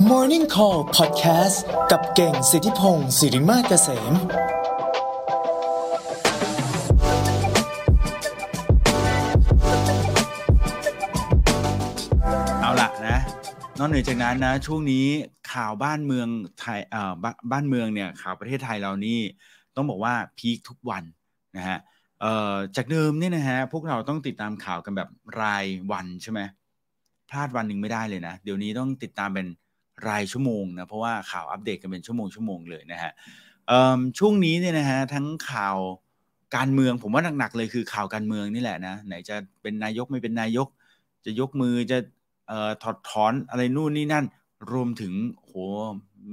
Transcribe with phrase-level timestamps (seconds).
[0.00, 1.56] Morning Call Podcast
[1.90, 4.12] กับเก่งสิทธิพงศ์สิริมาเกษม
[12.62, 13.18] เอาละนะ
[13.78, 15.06] นอกเหนือจากนั้นนะ ช่วงนี้
[15.52, 16.28] ข่าวบ้านเมือง
[16.60, 19.18] ไทยเอ่อบ้านบ้านเมืองเนี่ยข่าวประเทศไทยเรานี่
[19.76, 21.04] ต้องบอกว่าพีคทุกวัน
[21.56, 21.78] นะฮะ
[22.20, 25.08] เอ่อจากเดิมเนี่ยนะฮะพวกเราต้องติดตามข่าวกันแบบ
[25.40, 26.40] รายวันใช่ไหม
[27.30, 29.46] พลาดวันหนึ่งไม่ได้เลยนะ เดี๋ยวนี้ต้องติดตามเป็น
[30.08, 33.12] รายชั่วโมงนะเพราะว่าข่าวอัปเดตกันเป็นชั่วโมงชั่วโมงเลยนะฮะ
[34.18, 35.76] ช่วงนี้เนี่ยนะฮะทั้งข่าว
[36.56, 40.68] การเมืองผมว่าหนักๆเลยคือข่าวการเมืองนี่แหละนะไหนจะเป็นนายกไม่เป็นนายก
[41.24, 41.98] จะยกมือจะ
[42.50, 44.24] ออถอดถอนอะไรนู่นนี่นั่น
[44.72, 45.52] รวมถึงโห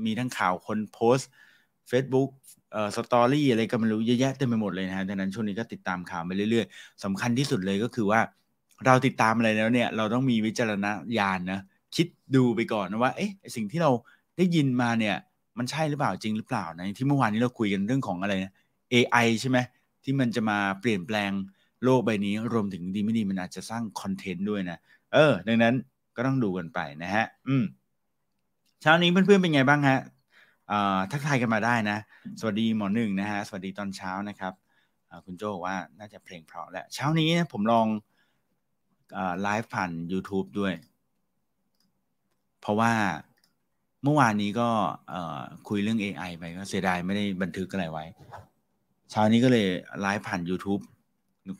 [0.05, 1.29] มีทั้งข่าวคนโพสต์
[1.91, 2.29] Facebook
[2.71, 8.19] เอ่อสตอรี่อะไรก็ไม่รู้เยอะแยะเต็มไปหมดเลยนะฮะดังนั้นช่วงนี้ก็ติดตามข่าวไปเรื่อยๆสำคัญที่สุดเลยก็คือว่า
[8.85, 10.85] เราติดตามอะไรแล้วเนี่ย เราต้องมีวิจารณ
[11.17, 11.59] ญาณนะ
[11.95, 13.91] คิดดูไปก่อนนะว่าเอ๊ะไอสิ่งที่เรา
[14.37, 15.15] ได้ยินมาเนี่ย
[15.57, 18.53] มันใช่หรือเปล่าจริงหรือเปล่านะที่เมื่อวานนี้เราคุยกันเรื่องของอะไรนะ
[18.93, 19.57] AI ใช่ไหม
[20.03, 21.31] ที่มันจะมาเปลี่ยนแปลง
[21.83, 24.77] โลกใบนี้รวมถึงดีไม่ดีมันอาจจะสร้างคอนเทนต์ด้วยนะ
[25.13, 25.73] เออ ดังนั้น
[26.15, 27.63] ก็ต้องดูกันไปนะฮะ อืม
[28.81, 29.99] เช้านี้เพื่อนๆเป็นไงบ้างฮะ
[30.71, 31.97] อ่าทักทายกันมาได้นะ
[32.39, 34.53] สวัสดีหมอหนึ่งนะฮะ สวัสดีตอนเช้านะครับ
[35.25, 37.87] คุณโจบอกว่าน่าจะเพลงเพราะแหละ เช้านี้ผมลอง
[39.41, 40.73] ไลฟ์ผ่าน YouTube ด้วย
[42.65, 42.93] เพราะว่า
[44.03, 44.69] เมื่อวานนี้ก็
[45.67, 48.05] คุยเรื่อง AI ไปก็เสียดายไม่ได้บันทึกอะไรไว้
[49.11, 49.67] เช้านี้ก็เลย
[50.01, 50.81] ไลฟ์ผ่าน YouTube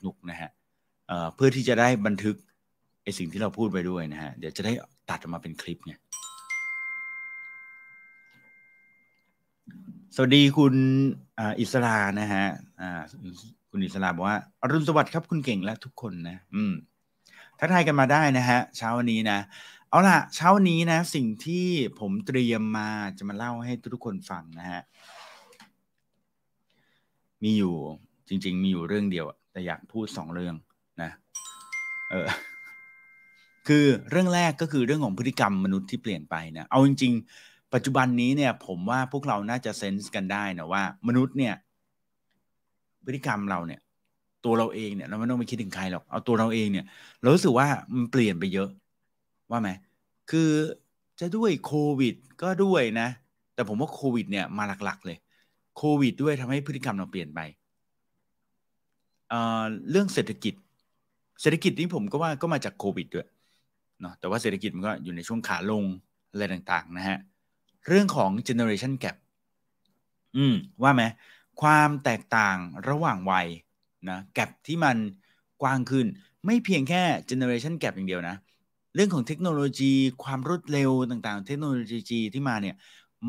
[0.06, 0.50] นุกๆนะฮะ
[1.08, 2.36] เเพื่อที่จะได้บันทึก
[3.04, 4.74] ไอสิ่งที่เราพูดไปด้วยนะฮะ เดี๋ยวจะได้
[5.10, 5.94] ตัดออกมาเป็นคลิปไง
[10.16, 10.76] สวัสดีคุณ
[11.60, 12.46] อิสรานะฮะ
[13.70, 16.74] คุณอิสราบอกว่าอรุณสวัสดิ์ครับคุณเก่งและทุกคนนะ อืม
[17.60, 19.40] ทักทายกันมาได้นะฮะ เช้าวันนี้นะ
[19.96, 21.68] เอาล่ะ เช้านนี้นะ สิ่งที่
[22.00, 24.82] ผมเตรียมมาจะมาเล่าให้ทุกคนฟังนะฮะ
[27.44, 27.76] มีอยู่
[28.28, 30.56] จริง ๆ มีอยู่เรื่องเดียว แต่อยากพูดสองเรื่อง
[31.02, 31.12] นะ
[32.12, 32.28] เออ
[33.68, 37.14] คือเรื่องแรกก็คือเรื่องของพฤติกรรมมนุษย์ที่เปลี่ยนไปนะ เอาจริง
[37.44, 41.56] ๆ ปัจจุบันนี้เนี่ย ผมว่าพวกเราน่าจะเซนส์กันได้นะว่า มนุษย์เนี่ย
[43.06, 43.80] พฤติกรรมเราเนี่ย
[44.46, 46.86] ตัวเราเองเนี่ย เราไม่ต้องไปคิดถึงใครหรอก เอาตัวเราเองเนี่ย
[47.22, 48.70] เรารู้สึกว่ามันเปลี่ยนไปเยอะ
[49.50, 49.70] ว่าไหม
[50.32, 50.50] คือ
[51.20, 53.08] จะด้วยโควิด ก็ด้วยนะ
[53.54, 55.18] แต่ผมว่าโควิด เนี่ยมาหลักๆ เลย
[55.78, 57.40] โควิด ด้วยทำให้พฤติกรรมเราเปลี่ยนไป
[59.30, 60.54] เเรื่องเศรษฐกิจ
[61.42, 63.28] เศรษฐกิจนี่ผมก็ว่าก็มาจากโควิดด้วย
[64.02, 65.84] เนาะแต่ว่าเศรษฐกิจมันก็อยู่ในช่วงขาลง
[66.32, 67.18] อะไรต่างๆนะฮะ
[67.88, 69.16] เรื่องของ generation gap
[70.38, 71.04] อืมว่าไหม
[71.62, 72.58] ความแตกต่าง
[72.90, 73.48] ระหว่างวัย
[74.10, 74.98] นะแกลบที่มัน
[75.62, 76.06] กว้างขึ้น
[76.46, 78.36] ไม่เพียงแค่ generation gap อย่างเดียวนะ
[78.96, 81.78] เรื่องของเทคโนโลยีความรวดเร็วต่างๆ เทคโนโล
[82.10, 82.76] ยีที่มาเนี่ย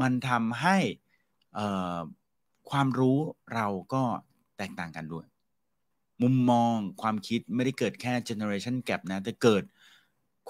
[0.01, 0.77] มันทำให้
[2.71, 3.19] ความรู้
[3.55, 4.03] เราก็
[4.57, 5.27] แตกต่างกันด้วย
[6.23, 9.63] มุมมองความคิดไม่ได้เกิดแค่ generation gap นะ แต่เกิด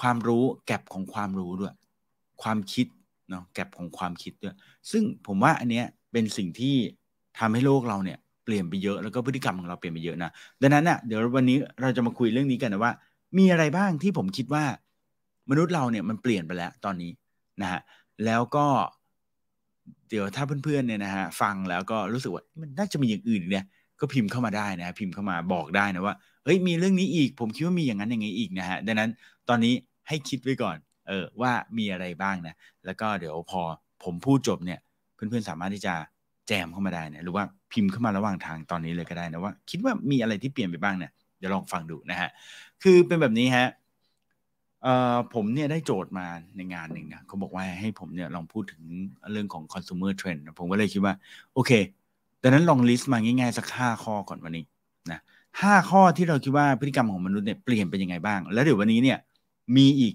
[0.00, 1.75] ความรู้แกลบของความรู้ด้วย
[2.43, 2.87] ความคิด
[3.31, 4.55] เนาะแกลบของความคิดด้วย
[4.91, 6.76] ซึ่งผมว่าอันเนี้ยเป็นสิ่งที่
[7.38, 10.31] ทำให้โลกเราเนี่ยเปลี่ยนไปเยอะแล้วก็พฤติกรรมของเราเปลี่ยนไปเยอะนะ
[10.62, 12.93] ดังนั้นเน่ะเดี๋ยววันนี้เราจะมาคุยเรื่องนี้กันนะว่า
[13.38, 14.65] มีอะไรบ้างที่ผมคิดว่า
[15.51, 17.11] มนุษย์เราเนี่ยมันเปลี่ยนไปแล้วตอนนี้
[17.62, 17.81] นะฮะ
[18.25, 18.67] แล้วก็
[20.09, 23.65] เดี๋ยวถ้าเพื่อนๆเนี่ยนะฮะฟังแล้วก็รู้สึกว่ามันน่าจะมีอย่างอื่นเนี่ย
[24.01, 29.11] ก็พิมพ์เข้ามาได้นะพิมพ์เข้ามาบอกได้นะว่าเฮ้ยมีเรื่องนี้อีก ผมคิดว่ามีอย่างนั้นอย่างนี้อีกนะฮะดังนั้น
[29.49, 29.75] ตอนนี้
[30.09, 30.77] ให้คิดไว้ก่อน
[31.09, 32.55] เออว่ามีอะไรบ้างนะ
[32.85, 33.61] แล้วก็เดี๋ยวพอ
[34.05, 34.81] ผมพูดจบเนี่ย
[35.15, 35.95] เพื่อนๆสามารถที่จะ
[36.49, 42.29] แจมเข้ามาได้นะหรือว่าพิมพ์เข้ามาระหว่างทางตอนนี้เลยก็ได้นะว่า คิดว่ามีอะไรที่เปลี่ยนไปบ้างเนี่ยเดี๋ยวลองฟังดูนะฮะ
[42.83, 43.86] คือเป็นแบบนี้ฮะเอ่อ
[45.35, 46.27] ผมเนี่ยได้โจทย์มา
[46.57, 48.83] ในงานหนึ่งนะเขาบอกว่าให้ผมเนี่ยลองพูดถึง
[49.33, 51.15] เรื่องของ consumer trend ผมก็เลยคิดว่า
[51.55, 51.73] โอเค
[52.43, 54.65] ดังนั้นลองลิสต์มาง่ายๆ สักห้าข้อก่อนวันนี้
[55.11, 55.21] นะ
[55.63, 59.19] ห้าข้อที่เราคิดว่าพฤติกรรมของมนุษย์เนี่ยเปลี่ยนเป็นยังไงบ้าง แล้วเดี๋ยววันนี้เนี่ย
[59.77, 60.15] มีอีก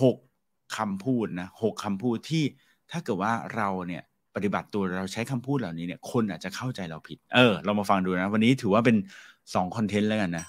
[0.00, 0.16] หก
[0.76, 2.44] คำพูดนะหกคำพูดที่
[2.90, 4.02] ถ้าเกิดว่าเราเนี่ย
[4.34, 8.96] ปฏิบัติตัวเราใช้คำพูดเหล่านี้เนี่ยคนอาจจะเข้าใจเราผิด เออ เรามาฟังดูนะ วันนี้ถือว่าเป็น
[9.54, 10.44] สองคอนเทนต์แล้วกันนะ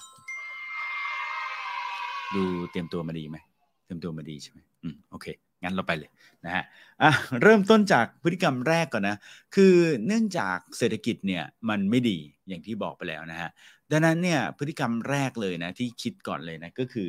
[2.34, 3.36] ดูเตรียมตัวมาดีไหม
[3.84, 5.26] เตรียมตัวมาดีใช่ไหมอืมโอเค
[5.62, 6.10] งั้นเราไปเลย
[6.44, 6.64] นะฮะ
[7.02, 7.12] อะ
[7.42, 9.16] เริ่มต้นจากพฤติกรรมแรกก่อนนะ
[9.54, 9.74] คือ
[10.06, 12.18] เนื่องจากเศรษฐกิจเนี่ยมันไม่ดี
[12.48, 13.50] อย่างที่บอกไปแล้วนะฮะ
[13.90, 17.08] ดังนั้นเนี่ยพฤติกรรมแรกเลยนะที่คิดก่อนเลยนะก็คือ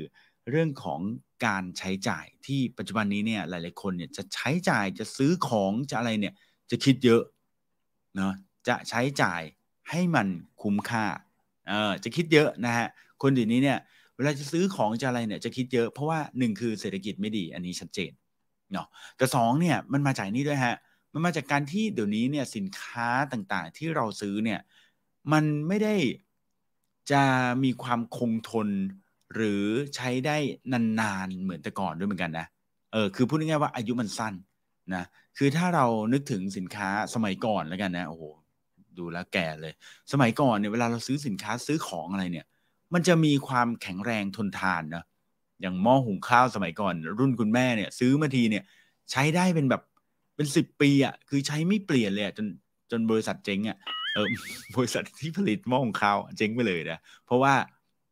[0.49, 0.99] เรื่องของ
[1.45, 6.33] การใช้จ่ายที่ปัจจุบันนี้เนี่ยหลายๆคนเนี่ยจะใช้จ่ายจะซื้อของจะอะไรเนี่ย
[6.71, 7.21] จะคิดเยอะ
[8.15, 8.33] เนาะ
[8.67, 9.41] จะใช้จ่าย
[9.89, 10.27] ให้มัน
[10.61, 11.05] คุ้มค่า
[11.67, 12.87] เออจะคิดเยอะนะฮะ
[13.21, 13.79] คนเดี๋ยวนี้เนี่ย
[14.17, 18.11] เวลาจะซื้อของจะอะไรเนี่ยจะคิดเยอะเพราะว่าหนึ่งคือเศรษฐกิจไม่ดีอันนี้ชัดเจน
[18.73, 18.87] เนาะ
[19.17, 20.75] แต่สองเนี่ยมันมาจากนี่ด้วยฮะ
[21.13, 24.59] มันมาจากการที่เดี๋ยวนี้เนี่ยสินค้าต่างๆ ที่เราซื้อเนี่ย
[25.31, 25.95] มันไม่ได้
[27.11, 27.23] จะ
[27.63, 28.69] มีความคงทน
[29.33, 29.63] หรือ
[29.95, 30.37] ใช้ได้
[31.01, 32.47] นานๆเหมือนแต่ก่อนด้วยเหมือนกันนะ
[32.93, 34.33] เออคือพูดง่ายๆว่าอายุมันสั้น
[34.95, 35.03] นะ
[35.37, 38.23] คือถ้าเรานึกถึงสินค้าสมัยก่อนแล้วกันนะโอ้โห
[38.99, 39.73] ดูแลแก่เลย
[40.11, 42.45] สมัยก่อนเนี่ยเวลาเราซื้อสินค้าซื้อของอะไรเนี่ย
[42.93, 45.03] มันจะมีความแข็งแรงทนทานนะ
[45.61, 48.63] อย่างหม้อหุงข้าวสมัยก่อน รุ่นคุณแม่เนี่ย ซื้อมาทีเนี่ย
[49.11, 49.81] ใช้ได้เป็นแบบ
[50.35, 52.47] เป็นสิบปีอะ่ะคือใช้ไม่เปลี่ยนเลยจน
[52.91, 53.77] จนบริษัทเจ๊งอะ่ะ
[54.13, 54.27] เออ
[54.75, 57.53] บริษัทที่ผลิตหม้อหุงข้าวเจ๊งไปเลยนะเพราะว่า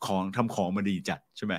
[0.06, 1.54] ของทำของมาดีจัดใช่ไหม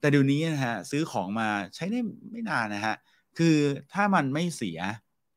[0.00, 2.96] แต่เดี๋ยวนี้นะฮะซื้อของมาใช้ได้ไม่นานนะฮะ
[3.38, 3.56] คือ
[3.92, 4.78] ถ้ามันไม่เสีย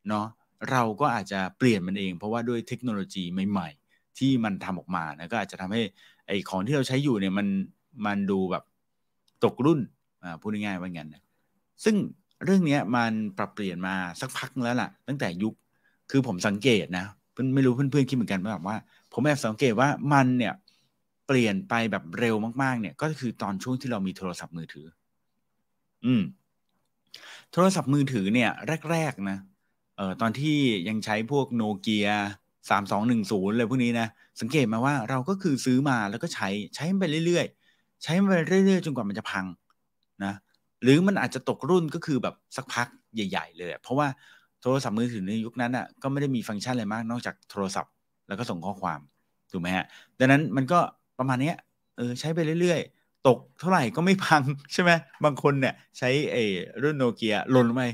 [0.08, 0.26] เนาะ
[0.70, 5.82] เราก็อาจจะเปลี่ยนมันเอง เพราะว่าด้วยเทคโนโลยีใหม่ ๆ ที่มันทำออกมานะก็อาจจะทำให้
[6.26, 7.46] ไอ้ของที่เราใช้อยู่เนี่ยมัน
[8.06, 8.64] มันดูแบบ
[9.44, 9.80] ตกรุ่น
[10.22, 11.22] อ่าพูดง่ายๆว่างั้นนะ
[11.84, 11.96] ซึ่ง
[12.44, 15.54] เรื่องนี้มันปรับเปลี่ยนมาสักพักแล้วล่ะ ตั้งแต่ยุค
[16.10, 18.76] คือผมสังเกตนะเพื่อนไม่รู้เพื่อนๆคิดเหมือนกันไหมแบบว่า
[19.12, 20.54] ผมแอบสังเกตว่ามันเนี่ย
[21.26, 24.86] เปลี่ยนไปแบบเร็วมากๆ เนี่ยก็คือตอนช่วงที่เรามีโทรศัพท์มือถือ
[26.04, 26.22] อืม
[27.52, 28.50] โทรศัพท์มือถือเนี่ย
[28.90, 29.38] แรก ๆ นะ
[29.96, 30.56] เอ่อตอนที่
[30.88, 32.08] ยังใช้พวกโนเกีย
[32.70, 34.08] สามสองหนึ่งศูนย์เลยพวกนี้นะ
[34.40, 39.44] สังเกตมาว่าเราก็คือซื้อมาแล้วก็ใช้ใช้ไปเรื่อยๆ ใช้ไปเรื่อยๆ จนกว่ามันจะพัง
[40.24, 40.34] นะ
[40.82, 44.06] หรือมันอาจจะตกรุ่นก็คือแบบสักพักใหญ่ ๆ เลย เพราะว่า
[44.62, 47.92] โทรศัพท์มือถือในยุคนั้นอะก็ไม่ได้มีฟังก์ชันอะไรมากนอกจากโทรศัพท์
[48.28, 49.00] แล้วก็ส่งข้อความ
[49.52, 49.84] ถูกไหมฮะ
[50.18, 50.78] ดังนั้นมันก็
[51.18, 51.52] ประมาณนี้
[51.96, 54.42] เออใช้ไปเรื่อยๆ ตกเท่าไหร่ก็ไม่พัง
[54.72, 54.90] ใช่ไหม
[55.24, 56.44] บางคนเนี่ยใช้ไอ้
[56.82, 57.84] รุ่นโนเกียหล่นลงไป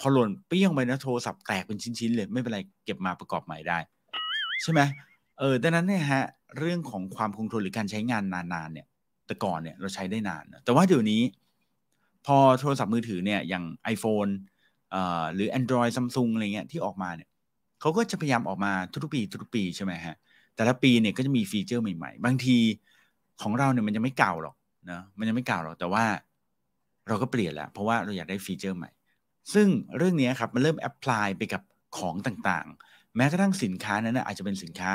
[0.00, 3.78] พอหล่นเปี้ยงไปนะโทรศัพท์แตกเป็นชิ้นๆเลยไม่เป็นไรเก็บมาประกอบใหม่ได้
[4.62, 4.80] ใช่ไหม
[5.38, 6.24] เออดังนั้นเนี่ยฮะ
[6.58, 8.86] เรื่องของความคงทนหรือการใช้งานนานๆเนี่ย
[9.26, 11.22] แต่ก่อนเนี่ยเราใช้ได้นาน แต่ว่าเดี๋ยวนี้
[12.26, 13.64] พอโทรศัพท์มือถือเนี่ยอย่าง
[13.94, 14.30] iPhone
[14.90, 17.28] เอ่อหรือ Android Samsung อะไรเงี้ยที่ออกมาเนี่ย
[17.80, 18.72] เขาก็จะพยายามออกมา
[19.02, 20.16] ทุกๆปีทุกๆปีใช่ไหมฮะ
[20.56, 22.56] แต่ละปีเนี่ยก็จะมีฟีเจอร์ใหม่ๆ บางที
[23.42, 24.56] ของเราเนี่ยมันจะไม่เก่าหรอก
[24.90, 26.04] นะมันยังไม่เก่าหรอกแต่ว่า
[27.08, 28.90] เราก็เปลี่ยนแล้ว เพราะว่าเราอยากได้ฟีเจอร์ใหม่
[29.54, 31.62] ซึ่งเรื่องนี้ครับมันเริ่มแอพพลายไปกับ
[31.98, 34.90] ของต่างๆ แม้กระทั่งสินค้านั้นนะอาจจะเป็นสินค้า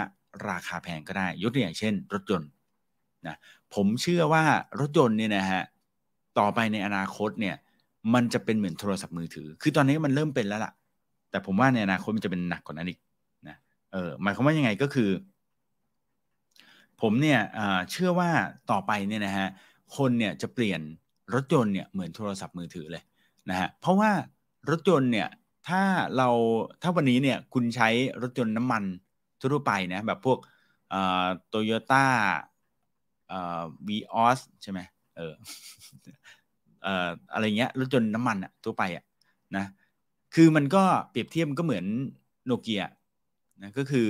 [0.49, 2.49] ราคาแพงก็ได้ ยกตัวอย่างเช่น รถยนต์
[3.27, 3.35] นะ
[3.73, 4.43] ผมเชื่อว่า
[4.79, 5.63] รถยนต์เนี่ยนะฮะ
[6.39, 7.55] ต่อไปในอนาคตเนี่ย
[8.13, 10.73] มันจะเป็นเหมือนโทรศัพท์มือถือ คือตอนนี้มันเริ่มเป็นแล้วล่ะ
[11.31, 12.99] แต่ผมว่าในอนาคตมันจะเป็นหนักกว่านั้นอีก
[13.47, 13.57] นะ
[13.93, 15.09] เออหมายความว่ายังไงก็คือ
[17.01, 17.39] ผมเนี่ย
[17.91, 18.29] เชื่อว่า
[18.71, 19.47] ต่อไปเนี่ยนะฮะ
[19.97, 20.81] คนเนี่ยจะเปลี่ยน
[21.33, 23.03] รถยนต์เนี่ยเหมือนโทรศัพท์มือถือเลย
[23.49, 24.11] นะฮะเพราะว่า
[24.69, 25.27] รถยนต์เนี่ย
[25.67, 25.81] ถ้า
[26.17, 26.29] เรา
[26.81, 27.89] ถ้าวันนี้เนี่ยคุณใช้
[28.21, 28.83] รถยนต์น้ำมัน
[29.39, 30.39] ทั่วไปนะแบบพวก
[31.47, 32.05] โตโยต้า
[33.87, 34.79] วีออสใช่ไหม
[35.15, 35.33] เออ
[36.83, 39.03] เอออะไรเงี้ยรถยนต์น้ำมันอะทั่วไปอะ
[39.57, 39.65] นะ
[40.35, 41.85] คือมันก็เปรียบเทียบมันก็เหมือน
[42.45, 42.83] โนเกีย
[43.61, 44.07] นะก็คือ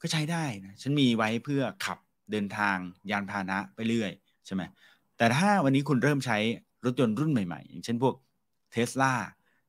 [0.00, 1.98] ก็ใช้ได้นะฉันมีไว้เพื่อขับ
[2.30, 2.76] เดินทาง
[3.10, 4.12] ยานพาหนะไปเรื่อย
[4.46, 4.62] ใช่ไหม
[5.16, 6.38] แต่ถ้าวันนี้คุณเริ่มใช้
[6.84, 8.14] รถยนต์รุ่นใหม่ๆ อย่างเช่นพวก
[8.72, 9.12] เทสลา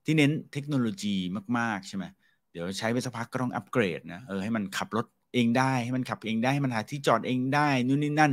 [0.06, 1.16] ที่เน้นเทคโนโลยี
[1.58, 2.06] มากๆใช่ไหม
[2.52, 8.32] เดี๋ยวใช้ไปสักพักก็ต้องอัปเกรดนะเออให้มันขับรถเองได้ให้มันขับเองได้ให้มันหาที่จอดเองได้นู่นนี่นั่น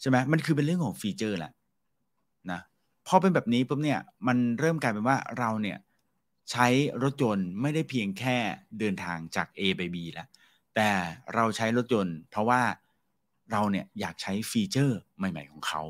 [0.00, 1.52] ใช่ไหมมันคือเป็นเรื่องของฟีเจอร์แหละ
[2.50, 2.60] นะ
[3.06, 5.78] พอเป็นแบบนี้ปุ๊บเนี่ยมันเริ่มกลายเป็นว่าเราเนี่ย
[6.50, 6.66] ใช้
[7.02, 8.36] รถยนต์ไม่ได้เพียงแค่
[8.78, 10.28] เดินทางจาก A ไป B แล้ว
[10.74, 10.90] แต่
[11.34, 12.62] เราใช้รถยนต์เพราะว่า
[13.52, 15.82] เราเนี่ยอยากใช้ฟีเจอร์ใหม่ ๆของเขา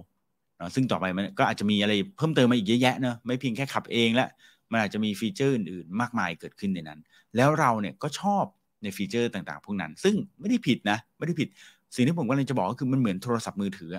[0.75, 4.29] ซึ่งต่อไปมันก็อาจจะมีอะไรเพิ่มเติมมาอีกเยอะแยะเนอะไม่เพียงแค่ขับเองแล้ว
[4.73, 7.01] มันอาจจะมีฟีเจอร์อื่นๆ มากมายเกิดขึ้นในนั้น
[7.37, 8.45] แล้วเราเนี่ยก็ชอบ
[8.83, 11.49] ในฟีเจอร์ต่างๆ พวกนั้น ซึ่งไม่ได้ผิดนะ ไม่ได้ผิด
[11.95, 13.91] สิ่งที่ผมกำลังจะบอกก็คือมันเหมือนโทรศัพท์มือถือ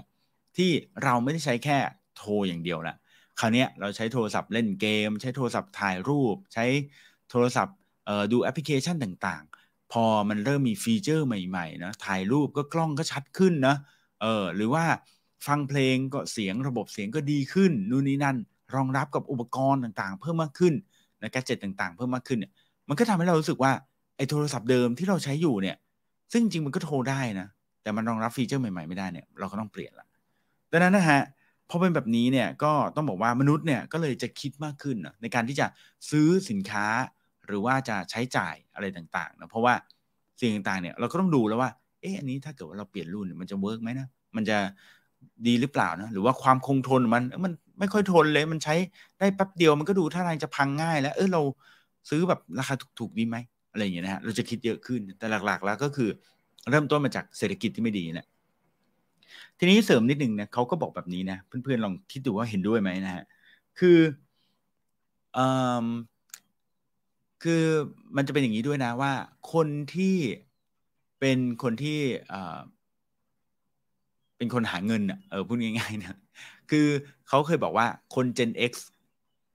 [0.57, 0.71] ที่
[1.03, 1.77] เราไม่ได้ใช้แค่
[2.17, 2.95] โทรอย่างเดียวละ
[3.39, 6.65] คราวนี้เราใช้โทรศัพท์เล่นเกม ใช้โทรศัพท์ถ่ายรูป ใช้
[7.29, 7.75] โทรศัพท์
[8.31, 13.75] ดูแอปพลิเคชันต่างๆ พอมันเริ่มมีฟีเจอร์ใหม่ๆนะถ่ายรูปก็กล้องก็ชัดขึ้นนะ
[14.21, 14.85] เออหรือว่า
[15.47, 18.37] ฟังเพลงก็เสียงระบบเสียงก็ดีขึ้นนู่นนี่นั่น
[18.75, 20.73] รองรับกับอุปกรณ์ต่างๆ เพิ่มมากขึ้น
[21.19, 22.51] และ gadget ต่างๆ เพิ่มมากขึ้นเนี่ย
[22.89, 23.71] มันก็ทำให้เรารู้สึกว่า
[24.17, 25.75] ไอ้โทรศัพท์เดิมที่เราใช้อยู่เนี่ย
[26.31, 27.47] ซึ่งจริงมันก็โทรได้นะ
[27.83, 30.07] แต่มันรองรับฟีเจอร์ใหม่ๆไม่ได้เนี่ยเราก็ต้องเปลี่ยนละ
[30.71, 31.21] ดังนั้นนะฮะ
[31.69, 35.67] พอเป็นแบบนี้เนี่ยก็ต้องบอกว่ามนุษย์เนี่ยก็เลยจะคิดมากขึ้นนะในการที่จะ
[36.09, 36.85] ซื้อสินค้า
[37.47, 39.73] หรือว่าจะใช้จ่ายอะไรต่างๆนะเพราะว่า
[40.39, 41.69] สิ่งต่างๆเนี่ยเราก็ต้องดูแล้วว่า
[42.01, 44.57] เอ๊ะอันนี้ถ้าเกิดว่าเราเปลี่ยนรุ่นมันจะ work ไหมนะมันจะ
[45.47, 48.75] ดีหรือเปล่านะหรือว่าความคงทนมันมัน ไม่ค่อยทนเลย มันใช้
[49.19, 51.41] ได้แป๊บเดียวมันก็ดูท่าทางจะพังง่าย แล้วเออเรา
[52.09, 53.37] ซื้อแบบราคาถูกๆดีไหม
[53.71, 56.09] อะไรอย่างเงี้ยนะฮะเราจะคิดเยอะขึ้นแต่หลักๆ แล้วก็คือ
[56.69, 58.25] เริ่มต้นมาจากเศรษฐกิจที่ไม่ดีนะ
[59.57, 63.23] ทีนี้เสริมนิดนึงนะเขาก็บอกแบบนี้นะเพื่อนๆลองคิดดูว่าเห็นด้วยไหมนะฮะ
[63.79, 63.99] คือ
[67.43, 67.63] คือ
[68.15, 69.13] มันจะเป็นอย่างนี้ด้วยนะว่า
[69.53, 70.15] คนที่
[71.19, 71.99] เป็นคนที่
[74.37, 76.17] เป็นคนหาเงินอะเออพูดง่ายๆนะ
[76.75, 76.89] คือ
[77.27, 78.73] เขาเคยบอกว่าคน Gen X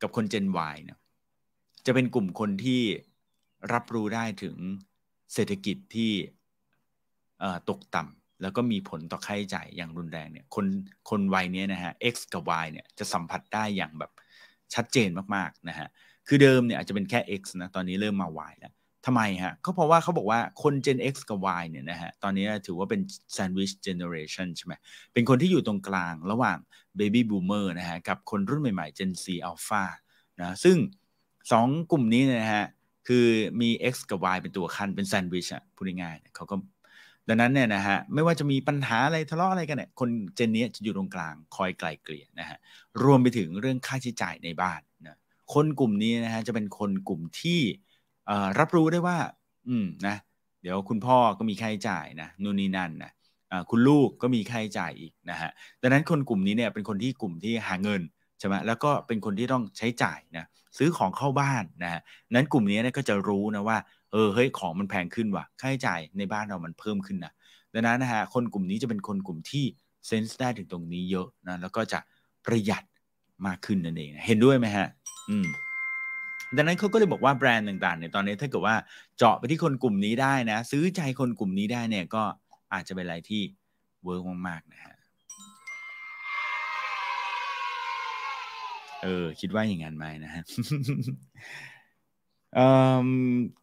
[0.02, 0.98] กับคน Gen Y เนี่ย
[1.86, 2.82] จะเป็นกลุ่มคนที่
[3.72, 4.56] รับรู้ได้ถึง
[5.34, 6.12] เศรษฐกิจที่
[7.68, 10.66] ตกต่ำแล้วก็มีผลต่อค่าใช้จ่ายอย่างรุนแรงเนี่ยคน
[11.10, 14.10] คนวัยนี้นะฮะ X กับ Y เนี่ยจะสัมผัสได้อย่างแบบ
[14.74, 15.88] ชัดเจนมากๆนะฮะ
[16.26, 18.72] คือเดิมเนี่ยอาจจะเป็นแค่ X นะตอนนี้เริ่มมา Y แล้ว
[19.10, 23.00] ทำไมฮะก็เพราะว่าเขาบอกว่าคน Gen X กับ Y เนี่ยนะฮะ ตอนนี้ถือว่าเป็น
[23.36, 24.72] Sandwich Generation ใช่ไหม
[25.12, 26.58] เป็นคนที่อยู่ตรงกลางระหว่าง
[26.98, 29.84] Baby Boomer นะฮะ กับคนรุ่นใหม่ๆ Gen Z Alpha
[30.40, 30.76] นะซึ่ง
[31.34, 32.66] 2 กลุ่มนี้นะฮะ
[33.08, 33.26] คือ
[33.60, 36.56] มี X กับ Y เป็นตัวขั้นเป็นแซนด์วิชอะพูดง่ายๆเขาก็
[37.28, 42.58] ดังนั้นเนี่ยนะฮะไม่ว่าจะมีปัญหาอะไรทะเลาะอะไรกันเนี่ยคนเจนนี้จะอยู่ตรงกลางคอยไกลเกลี่ยนะฮะ
[43.02, 45.18] รวมไปถึงเรื่องค่าใช้จ่ายในบ้านนะ
[45.54, 47.60] คนกลุ่มนี้นะฮะจะเป็นคนกลุ่มที่
[48.58, 49.18] รับรู้ได้ว่า
[49.68, 50.16] อืมนะ
[50.62, 53.12] เดี๋ยวคุณพ่อก็มีค่าใช้จ่ายนะนู่นนี่นั่นนะ
[53.70, 55.50] คุณลูกก็มีค่าใช้จ่ายอีกนะฮะ
[55.82, 58.02] ดังนั้นคนกลุ่มนี้เนี่ยเป็นคนที่กลุ่มที่หาเงิน
[58.38, 60.46] ใช่ไหมแล้วก็เป็นคนที่ต้องใช้จ่ายนะ
[60.78, 62.00] ซื้อของเข้าบ้านนะฮะ
[62.34, 63.78] นั้นกลุ่มนี้เนี่ยก็จะรู้นะว่า
[64.12, 67.32] เออเฮ้ยของมันแพงขึ้นว่ะค่าใช้จ่ายในบ้านเรามันเพิ่มขึ้นนะ
[67.74, 69.64] ดังนั้นนะฮะคนกลุ่มนี้จะเป็นคนกลุ่มที่
[70.06, 71.98] เซนส์ได้ถึงตรงนี้เยอะนะแล้วก็จะ
[72.46, 72.84] ประหยัด
[73.46, 74.86] มากขึ้นนั่นเองเห็นด้วยไหมฮะ
[75.30, 75.46] อืม
[76.56, 78.76] ดังนั้นเขาก็เลยบอกว่าแบรนด์ต่างๆเนี่ยตอนนี้ถ้าเกิดว่า
[79.18, 82.22] เจาะไปที่คนกลุ่มนี้ได้นะ ซื้อใจคนกลุ่มนี้ได้เนี่ยก็
[82.72, 83.42] อาจจะเป็นอะไรที่
[84.04, 84.94] work มากๆนะฮะ
[89.02, 90.42] เออคิดว่าอย่างนั้นไหมนะฮะ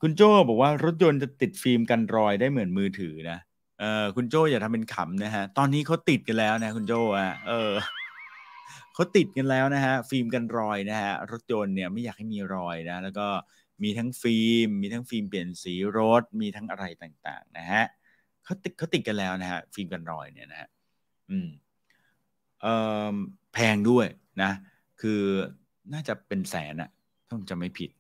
[0.01, 3.39] คุณโจ้บอกว่ารถยนต์จะติดฟิล์มกันรอยได้เหมือนมือถือนะ
[3.79, 7.71] เออคุณโจ้อย่าทำเป็นขำนะฮะ ตอนนี้เขาติดกันแล้วนะ คุณโจ้อะเออ
[8.95, 13.27] เขาติดกันแล้วนะฮะฟิล์มกันรอยนะฮะรถยนต์เนี่ยไม่อยากให้มีรอยนะแล้วก็
[13.83, 17.85] มีทั้งฟิล์ม มีทั้งฟิล์มเปลี่ยนสีรถ มีทั้งอะไรต่างๆนะฮะ
[18.43, 20.69] เขาติดเขาติดกันแล้วนะฮะฟิล์มกันรอยเนี่ยนะฮะ
[21.29, 21.49] อืม
[22.61, 22.73] เอ่
[23.13, 23.15] อ
[23.53, 24.07] แพงด้วย
[24.41, 24.51] นะ
[25.01, 25.21] คือ
[25.93, 26.89] น่าจะเป็นแสนอะ
[27.27, 27.91] ถ้าผมจะไม่ผิด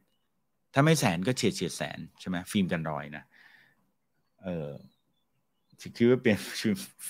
[0.73, 3.23] ถ้าไม่แสนก็เฉียดเฉียดแสนใช่ไหมฟิล์มกันรอยนะ
[4.43, 4.69] เออ
[5.97, 6.39] คิดว่าเปลี่ยน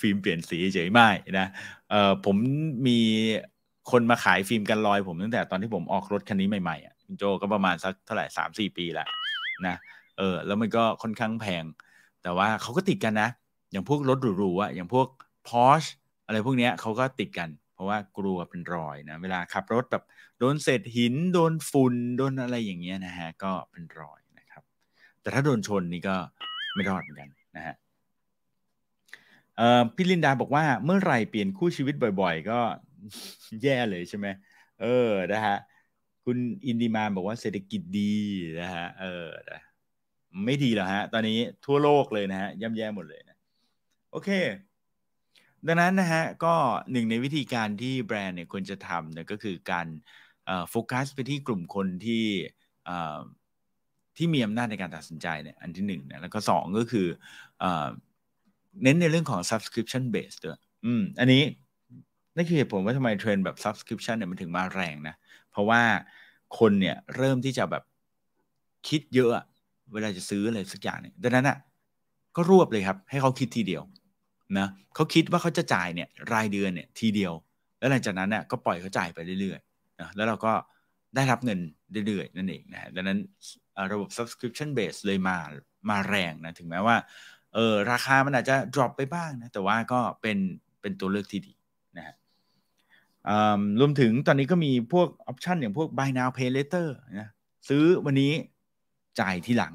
[0.06, 1.46] ิล์มเปลี่ยนสีเฉยไม่นะ
[1.90, 2.36] เออผม
[2.86, 2.98] มี
[3.90, 9.08] คนมาขายฟิล์มกันรอยผมตั้งแต่ตอนที่ผมออกรถคันนี้ใหม่ๆอะโจก็ประมาณสักเท่าไหร่สามสี่ปีแหล้ว
[9.66, 9.76] นะ
[10.18, 11.64] เออแล้วมันก็ค่อนข้างแพง
[12.22, 13.28] แต่ว่าเขาก็ติดกันนะ
[13.70, 15.08] อย่างพวกรถหรูๆอะอย่างพวก
[15.48, 15.90] Porsche
[16.26, 20.04] อะไรพวกนี้เขาก็ติดกัน เพราะว่ากลัวเป็นรอยนะ เวลาขับรถแบบ
[20.38, 24.62] โดนเศษหินโดนฝุ่นโดนอะไรอย่างเงี้ยนะฮะก็เป็นรอยนะครับ
[25.20, 26.16] แต่ถ้าโดนชนนี่ก็
[26.74, 27.74] ไม่รอดเหมือนกันนะฮะ
[29.94, 32.58] พี่ลินดาบอกว่าเมื่อไหร่เปลี่ยนคู่ชีวิตบ่อย ๆ ก็
[33.62, 34.26] แย่เลยใช่ไหม
[34.82, 35.56] เออนะฮะ
[36.24, 38.14] คุณอินดีมาบอกว่าเศรษฐกิจดี
[38.60, 39.28] นะฮะเออ
[40.44, 43.36] ไม่ดีหรอฮะ ตอนนี้ทั่วโลกเลยนะฮะย่ำแย่หมดเลยนะ
[44.10, 44.30] โอเค
[45.66, 46.54] ดังนั้นนะฮะก็
[46.92, 49.86] หนึ่งในวิธีการที่แบรนด์เนี่ยควรจะทำเนี่ยก็คือการ
[50.70, 52.24] โฟกัสไปที่กลุ่มคนที่
[54.16, 57.06] ที่มีอำนาจในการตัดสินใจเนี่ยอันที่หนึ่งนะแล้วก็สองก็คือ
[58.82, 61.42] เน้นในเรื่องของ subscription base ด้วยอืมอันนี้
[62.36, 65.14] นั่นคือเหตุผลว่าทำไมเทรนด์แบบ subscription เนี่ยมันถึงมาแรงนะ
[65.50, 65.80] เพราะว่า
[66.58, 67.82] คนเนี่ยเริ่มที่จะแบบ
[68.88, 69.30] คิดเยอะ
[69.92, 71.58] เวลาจะซื้ออะไรสักอย่างเนี่ยดังนั้นอะ
[72.36, 73.82] ก็รวบเลยครับ ให้เขาคิดทีเดียว
[74.58, 77.32] นะเขาคิดว่าเขาจะจ่ายเนี่ยรายเดือนเนี่ยทีเดียว
[77.78, 80.52] แล้วหลังจากนั้นเนี่ยก็ปล่อยเขาจ่ายไปเรื่อยๆนะแล้วเราก็
[81.14, 81.58] ได้รับเงิน
[82.06, 83.18] เรื่อยๆนั่นเองนะดังนั้น
[83.92, 85.36] ระบบ subscription base เลยมา
[85.90, 86.96] มาแรงนะถึงแม้ว่า
[87.54, 90.38] เออราคามันอาจจะ drop ไปบ้างนะแต่ว่าก็เป็น
[90.80, 91.54] เป็นตัวเลือกที่ดี
[93.80, 96.86] รวมถึงตอนนี้ก็มีพวกออปชันอย่างพวก buy now pay later
[97.18, 97.28] นะ
[97.68, 98.32] ซื้อวันนี้
[99.20, 99.74] จ่ายทีหลัง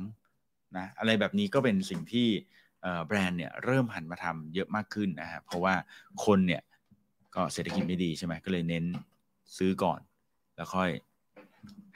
[0.77, 2.27] นะอะไรแบบนี้ก็เป็นสิ่งที่
[3.07, 5.73] แบรนด์เนี่ยเริ่มหันมาทำเยอะมากขึ้นนะฮะเพราะว่า
[6.25, 6.61] คนเนี่ย
[7.35, 8.85] ก็เศรษฐกิจไม่ดีใช่ไหมก็เลยเน้น
[9.57, 9.99] ซื้อก่อน
[10.55, 10.89] แล้วค่อย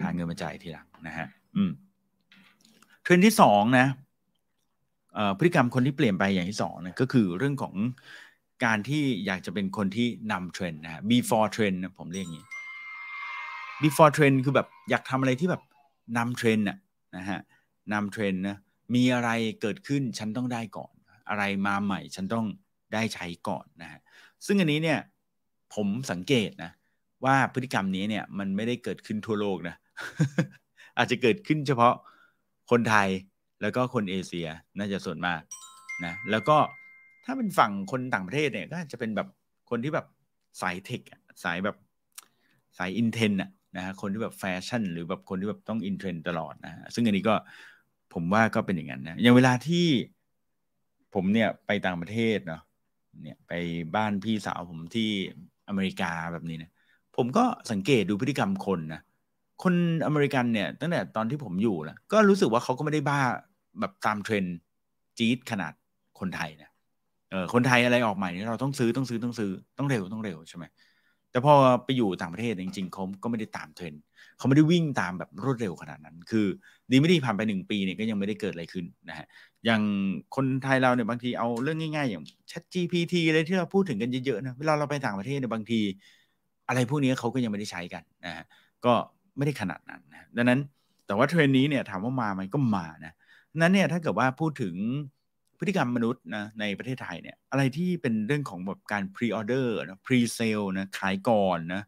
[0.01, 1.71] หาเงินมาจ่ายทีหลังนะฮะอืม
[3.03, 3.87] เทรนด์ที่สองนะ
[5.37, 7.73] พฤติกรรมคนที่เปลี่ยนไปอย่างที่สองนะก็คือเรื่องของ
[8.63, 12.47] การที่อยากจะเป็นคนที่นำเทรนด์นะฮะ before trend นะผมเรียกอย่างนี้
[13.81, 15.63] before trend คือแบบอยากทำอะไรที่แบบ
[16.17, 17.39] นำเทรนด์นะฮะ
[17.93, 18.57] นำเทรนด์นะ
[18.95, 19.29] มีอะไร
[19.61, 20.93] เกิดขึ้นฉันต้องได้ก่อน
[21.29, 22.45] อะไรมาใหม่ฉันต้อง
[22.93, 23.99] ได้ใช้ก่อนนะฮะ
[24.45, 24.99] ซึ่งอันนี้เนี่ย
[25.75, 26.71] ผมสังเกตนะ
[27.25, 29.75] ว่าพฤติกรรมนี้เนี่ยมันไม่ได้เกิดขึ้นทั่วโลกนะ
[30.97, 31.93] อาจจะเกิดขึ้นเฉพาะ
[32.71, 33.09] คนไทย
[33.61, 34.47] แล้วก็คนเอเชีย
[34.77, 35.41] น่าจะส่วนมาก
[36.05, 36.57] นะแล้วก็
[37.25, 39.27] ถ้าเป็นฝั่งคนต่างประเทศเนี่ยก็จะเป็นแบบ
[39.69, 40.07] คนที่แบบ
[40.61, 41.01] สายเทค
[41.43, 41.77] สายแบบ
[42.77, 43.33] สาย in trend
[43.75, 47.35] นะฮะคนที่แบบแฟชั่น หรือแบบคนที่แบบต้อง in trend ตลอดนะฮะซึ่งอันนี้ก็
[48.13, 49.85] ผมว่าก็เป็นอย่างนั้นนะอย่างเวลาที่
[51.13, 52.61] ผมเนี่ยไปต่างประเทศเนาะ
[53.23, 53.53] เนี่ยไป
[53.95, 55.09] บ้านพี่สาวผมที่
[55.69, 56.71] อเมริกาแบบนี้นะ
[57.17, 59.01] ผมก็สังเกตดูพฤติกรรมคนนะ
[59.63, 59.73] คน
[60.05, 63.21] อเมริกันเนี่ยตั้งแต่ตอนที่ผมอยู่นะก็รู้สึกว่าเขาก็ไม่ได้บ้า
[63.79, 64.45] แบบตามเทรน
[65.17, 65.73] จี๊ดขนาด
[66.19, 66.69] คนไทยนะ
[67.35, 70.65] ออคนไทยอะไรออกใหม่นี่เราต้องซื้อต้องซื้อต้องซื้อต้องเร็วต้องเร็วใช่ไหม
[71.31, 71.53] แต่พอ
[71.85, 74.01] ไปอยู่ต่างประเทศจริงๆเขาก็ไม่ได้ตามเทรนด์
[74.37, 76.45] เขาไม่ได้วิ่งตามแบบรวดเร็วขนาดนั้น คือ
[76.91, 79.25] ดีไม่ดีผ่านไปหนึ่งปีเนี่ยก็ยังไม่ได้เกิดอะไรขึ้นนะฮะ
[79.65, 79.81] อย่าง
[80.35, 85.79] คนไทยเราเนี่ยบางทีเอาเรื่องง่าย ๆ อย่าง Chat GPT อะไรที่เราพูดถึงกันเยอะๆนะเวลาเราไปต่างประเทศเนี่ยบางที
[86.67, 88.45] อะไรพวกนี้เขาก็ยังไม่ได้ใช้กันนะฮะ
[88.85, 88.93] ก็
[89.37, 90.59] ไม่ได้ขนาดนั้นนะดังนั้น
[91.07, 93.13] แต่ว่าเทรนนี้เนี่ยถามว่ามาไหมก็มานะ
[93.61, 94.75] นั้นเนี่ยถ้าเกิดว่าพูดถึง
[95.59, 101.83] พฤติกรรมมนุษย์นะในประเทศไทยเนี่ยอะไรที่เป็นเรื่องของแบบการ pre-order นะ presale นะขายก่อนนะ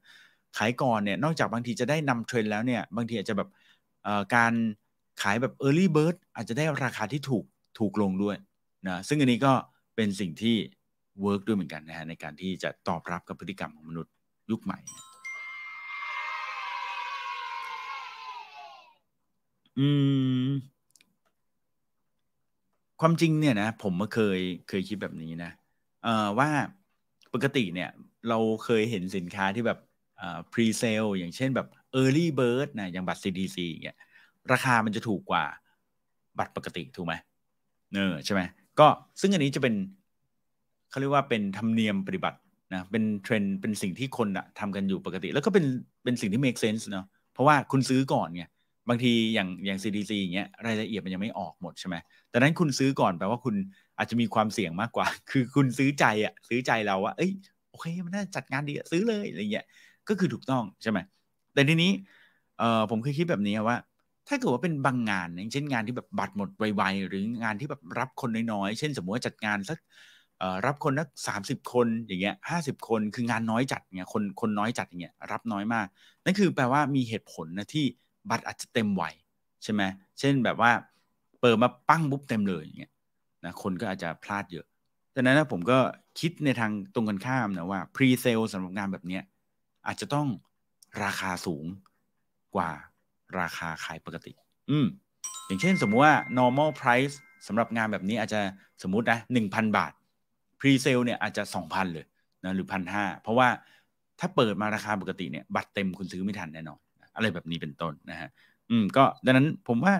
[0.57, 3.49] ขายก่อนเนี่ยนอกจากบางทีจะได้นำเทรนด์แล้วเนี่ยบางทีอาจจะแบบ
[4.35, 4.53] การ
[5.21, 7.45] ขายแบบ Early Bird อาจจะได้ราคาที่ถูก
[7.79, 8.37] ถูกลงด้วย
[8.87, 9.53] นะซึ่งอันนี้ก็
[9.95, 10.55] เป็นสิ่งที่
[11.21, 14.13] work ด้วยเหมือนกันนะฮะในการที่จะตอบรับกับพฤติกรรมของมนุษย์
[14.51, 14.79] ยุคใหม่
[19.79, 19.87] อื
[20.47, 20.76] ม
[23.01, 24.39] ความจริงเนี่ยนะผมก็เคย
[24.69, 25.51] เคยคิดแบบนี้นะ
[26.03, 26.49] เอ่อว่า
[27.33, 27.89] ปกติเนี่ย
[28.29, 29.79] เราเคยเห็นสินค้าที่แบบ
[30.21, 31.67] อ่า pre sale อย่างเช่นแบบ
[32.01, 33.97] early bird นะอย่างบัตร CDC อย่างเงี้ย
[34.51, 35.43] ราคามันจะถูกกว่า
[36.39, 37.13] บัตรปกติถูกไหม
[37.93, 38.41] เนอใช่ไหม
[38.79, 38.87] ก็
[39.21, 39.75] ซึ่งอันนี้จะเป็น
[40.89, 42.39] เขาเรียกว่าเป็นธรรมเนียมปฏิบัติ
[42.73, 45.65] นะเป็นเทรนเป็นสิ่งที่คนอะทำกันอยู่ปกติ แล้วก็เป็น
[46.03, 48.43] เป็นสิ่งที่ make sense เนาะเพราะว่าคุณซื้อก่อนไง
[48.89, 51.95] บางทีอย่างอย่าง CDC อย่างเงี้ยรายละเอียดมันยังไม่ออกหมดใช่ไหม
[52.29, 53.55] แต่นั้นคุณซื้อก่อนแปลว่าคุณ
[53.97, 57.31] อาจจะมีความเสี่ยงมากกว่า คือคุณซื้อใจอะซื้อใจเราว่าเอ้ย
[57.69, 59.65] โอเคมันน่าจัดงานดีอะซื้อเลยอะไรเงี้ย
[60.09, 60.99] ก็คือถูกต้องใช่ไหม
[61.53, 61.91] แต่ทีนี้
[62.59, 63.77] เอ่อผมเคยคิดแบบนี้ว่า
[64.27, 69.77] ถ้าเกิดว่าเป็นบางงานอย่างเช่นงานที่แบบบัตรหมดไวๆหรืองานที่แบบรับคนน้อยๆเช่น สมมติว่าจัดงานสัก
[70.65, 75.87] รับคนนักสามสิบคนอย่างเงี้ยห้าสิบคนคืองานน้อยจัดเงี้ยคนคนน้อยจัดอย่างเงี้ยรับน้อยมาก
[76.25, 77.85] นั่นคือแปลว่ามีเหตุผลนะที่
[78.29, 79.03] บัตรอาจจะเต็มไว
[79.63, 79.81] ใช่ไหม
[80.19, 80.71] เช่นแบบว่า
[81.41, 82.91] เปิดมาปั้งปุ๊บเต็มเลยอย่างเงี้ย
[83.45, 84.65] นะคนก็อาจจะพลาดเยอะ
[85.15, 85.77] ดังนั้นนะผมก็
[86.19, 89.23] คิดในทางตรงกันข้ามนะว่าพรีเซลสำหรับงานแบบเนี้ย
[89.87, 90.27] อาจจะต้อง
[91.03, 91.65] ราคาสูง
[92.55, 92.69] กว่า
[93.39, 94.33] ราคาขายปกติ
[94.69, 94.87] อืม
[95.47, 97.15] อย่างเช่นสมมุติว่า normal price
[97.47, 98.41] สำหรับงานแบบนี้อาจจะ
[98.83, 99.91] สมมุตินะหนึ่งพันบาท
[100.59, 102.05] pre sale เนี่ยอาจจะสองพันเลย
[102.43, 103.49] นะหรือพันห้าเพราะว่า
[104.19, 106.79] ถ้าเปิดมาราคาปกติเนี่ยบัตรเต็มคุณซื้อไม่ทันแน่นอน
[107.17, 108.29] อะไรแบบนี้เป็นต้นนะฮะ
[108.69, 109.93] อืมก็ดังนั้นผมว่า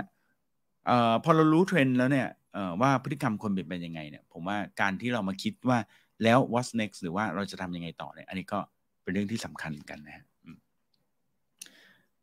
[0.85, 5.77] เอ่อพอเรารู้เทรนด์แล้วเนี่ยเอ่อว่าพฤติกรรมคนเปลี่ยนไปยังไงเนี่ย ผมว่าการที่เรามาคิดว่า
[6.23, 8.59] แล้ว what's next หรือว่าเราจะทำยังไงต่อเนี่ยอันนี้ก็
[9.03, 10.25] เป็นเรื่องที่สำคัญกันนะฮะ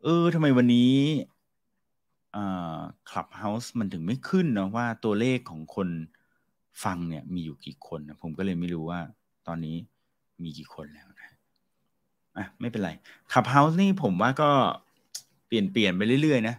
[0.03, 0.95] เออทำไมวันนี้
[3.11, 5.89] คลับเฮาส์มันถึงไม่ขึ้นนะว่าตัวเลขของคน
[6.85, 9.01] ฟังเนี่ยมีอยู่กี่คนนะผมก็เลยไม่รู้ว่า
[9.47, 9.77] ตอนนี้
[10.43, 11.29] มีกี่คนแล้วนะ
[12.37, 12.91] อะไม่เป็นไร
[13.33, 14.51] คลับเฮาส์นี่ผมว่าก็
[14.84, 16.57] เลี่ยนเปลี่ยนไปเรื่อยๆนะ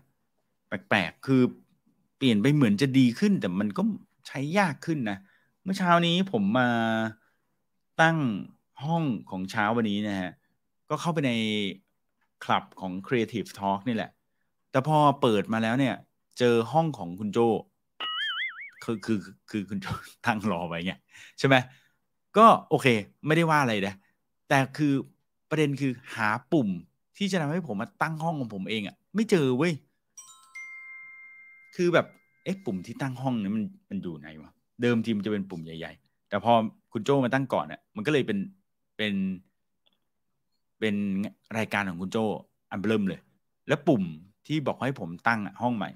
[0.67, 1.41] แปลกๆคือ
[2.17, 3.81] เปลี่ยนไปเหมือนจะดีขึ้น แต่มันก็
[4.27, 5.17] ใช้ยากขึ้นนะ
[5.63, 6.69] เมื่อเช้านี้ผมมา
[8.01, 8.17] ตั้ง
[8.83, 10.31] ห้องของเช้าวันนี้นะฮะ
[10.89, 11.31] ก็เข้าไปใน
[12.43, 14.11] คลับของ Creative Talk นี่แหละ
[14.71, 15.95] แต่พอเปิดมาแล้วเนี่ย
[16.39, 17.39] เจอห้องของคุณโจ
[18.83, 19.87] คือคือคือคุณโจ
[20.25, 20.93] ตั้งรอไว้ไง
[21.39, 21.55] ใช่ไหม
[22.37, 22.87] ก็โอเค
[23.25, 23.95] ไม่ได้ว่าอะไรนะ
[24.49, 24.93] แต่คือ
[25.49, 26.69] ประเด็นคือหาปุ่ม
[27.17, 29.73] ที่จะทำให้ผมมาตั้งห้องของผมเองอะ่ะ ไม่เจอเว้ย
[31.75, 32.05] คือแบบ
[32.43, 34.51] เอ๊ะปุ่มที่ตั้งห้องนี่มันมันอยู่ไหนวะ
[34.81, 36.53] เดิมทีมจะเป็นปุ่มใหญ่ ๆ แต่พอ
[36.91, 38.39] คุณโจมาตั้งก่อนอะ่ะ มันก็เลยเป็น
[38.97, 39.13] เป็น
[40.79, 40.95] เป็น
[41.57, 42.17] รายการของคุณโจ
[42.71, 43.19] อันเริ่มเลย
[43.67, 44.03] แล้วปุ่ม
[44.47, 45.89] ที่บอกให้ผมตั้งห้องใหม่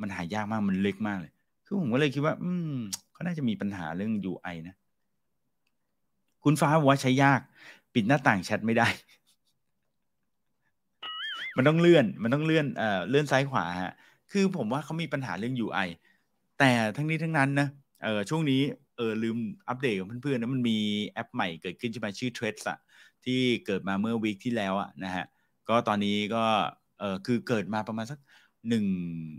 [0.00, 1.32] มันหายากมากมันเล็กมากเลย
[1.66, 2.76] คือผมก็เลยคิดว่า อืม
[3.12, 4.74] เขาน่าจะมีปัญหาเรื่อง UI นะ
[6.44, 7.40] คุณฟ้าบอกว่าใช้ยาก
[7.94, 8.88] ปิดหน้าต่างแชทไม่ได้
[11.56, 13.92] มันต้องเลื่อนมันต้องเลื่อนเอ่อเลื่อนซ้ายขวาฮะ
[14.32, 15.88] คือผมว่าเขามีปัญหาเรื่อง UI
[16.58, 17.68] แต่ทั้งนี้ทั้งนั้นนะ
[18.04, 18.60] เออช่วงนี้
[18.96, 19.36] เออลืม
[19.68, 22.78] อัปเดตกับเพื่อนๆนะมันมีแอปใหม่เกิดขึ้นใช่ไหมชื่อ Threads อะ
[23.24, 25.24] ที่เกิดมาเมื่อ week ที่แล้วอะนะฮะ
[25.68, 26.44] ก็ตอนนี้ก็
[27.00, 28.18] เออคือเกิดมาประมาณสัก
[28.68, 28.86] หนึ่ง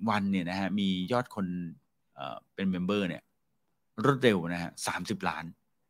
[0.10, 1.46] วันเนี่ยนะฮะมียอดคน
[2.16, 3.22] เออเป็น member เนี่ย
[4.04, 5.46] รวดเร็วนะฮะสามสิบล้าน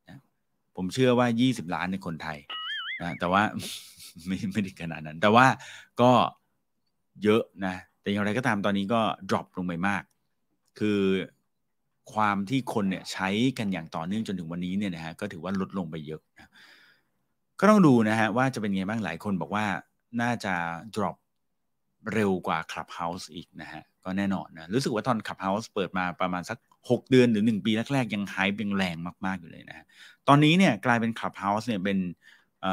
[0.08, 0.22] นะ
[0.76, 2.38] ผมเชื่อว่ายี่สิบล้านในคนไทย
[3.00, 3.44] นะแต่ว่า
[4.28, 5.46] ไม่ไม่ได้ขนาดนั้น แต่ว่า
[6.02, 6.12] ก็
[7.24, 10.04] เยอะนะ แต่อย่างไรก็ตามตอนนี้ก็ drop ลงไปมาก
[10.80, 11.02] คือ
[12.14, 16.52] ความที่คนเนี่ยใช้กันอย่างต่อเนื่องจนถึงวันนี้เนี่ยนะฮะก็ถือว่าลดลงไปเยอะนะ
[17.60, 19.66] ก็ต้องดูนะฮะว่าจะเป็นไงบ้างหลายคนบอกว่า
[20.22, 20.54] น่าจะ
[20.96, 21.16] drop
[22.14, 26.58] เร็วกว่า Clubhouse อีกนะฮะ ก็แน่นอนนะ รู้สึกว่าตอน Clubhouse เปิดมาประมาณสัก
[26.90, 28.96] 6 เดือนหรือ 1 ปีแรกๆ ยังไฮป์ยังแรง
[29.26, 29.86] มาก ๆ อยู่เลยนะฮะ
[30.28, 31.98] ตอนนี้เนี่ยกลายเป็น Clubhouse เนี่ยเป็น
[32.64, 32.66] แ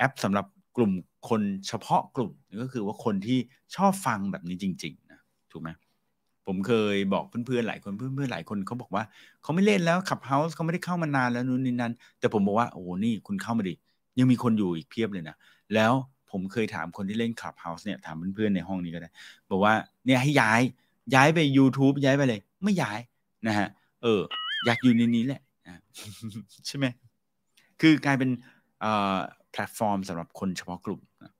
[0.00, 0.92] อปสำหรับ กลุ่ม
[1.28, 2.30] คนเฉพาะกลุ่ม
[2.62, 3.38] ก็คือว่าคนที่
[3.76, 5.20] ชอบฟังแบบนี้จริงๆนะ
[5.52, 5.70] ถูกไหม
[6.46, 9.04] ผมเคยบอกเพื่อนๆหลายคนเพื่อนๆหลายคนเขาบอกว่า
[9.42, 13.74] เขาไม่เล่นแล้วขับเฮาส์เขาไม่ได้เข้ามานานแล้วนู่นนี่นั่นแต่ผมบอกว่าโอ้นี่คุณเข้ามาดิ
[14.18, 15.36] ยังมีคนอยู่อีกเพียบเลยนะ
[15.74, 15.92] แล้ว
[16.30, 19.10] ผมเคยถามคนที่เล่นขับเฮาส์เนี่ยถามเพื่อนๆในห้องนี้ก็ได้
[19.50, 19.74] บอกว่า
[20.06, 20.60] เนี่ยให้ย้าย
[21.14, 22.98] ย้ายไป YouTube ย้ายไปเลย ไม่ย้าย
[23.46, 23.68] นะฮะ
[24.02, 24.20] เออ
[24.66, 25.40] อยากอยู่ในนี้แหละ
[26.66, 26.86] ใช่ไหม
[27.80, 28.30] คือกลายเป็น
[29.52, 31.32] แพลตฟอร์มสำหรับคนเฉพาะกลุ่มอะ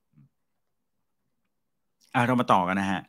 [2.27, 3.01] เรามาต่อกันนะฮะ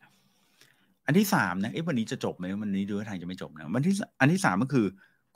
[1.05, 4.85] อันที่สามนะเอ๊ะวันนี้จะจบไหมวันนี้ดูท่าทางจะไม่จบนะวันที่อันที่สามก็คือ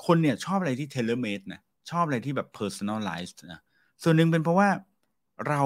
[0.05, 3.59] คนเนี่ยชอบอะไรที่เทเลเมดนะชอบอะไรที่แบบ personalized นะ
[4.03, 4.69] ส่วนหนึ่งเป็นเพราะว่า
[5.47, 5.63] เรา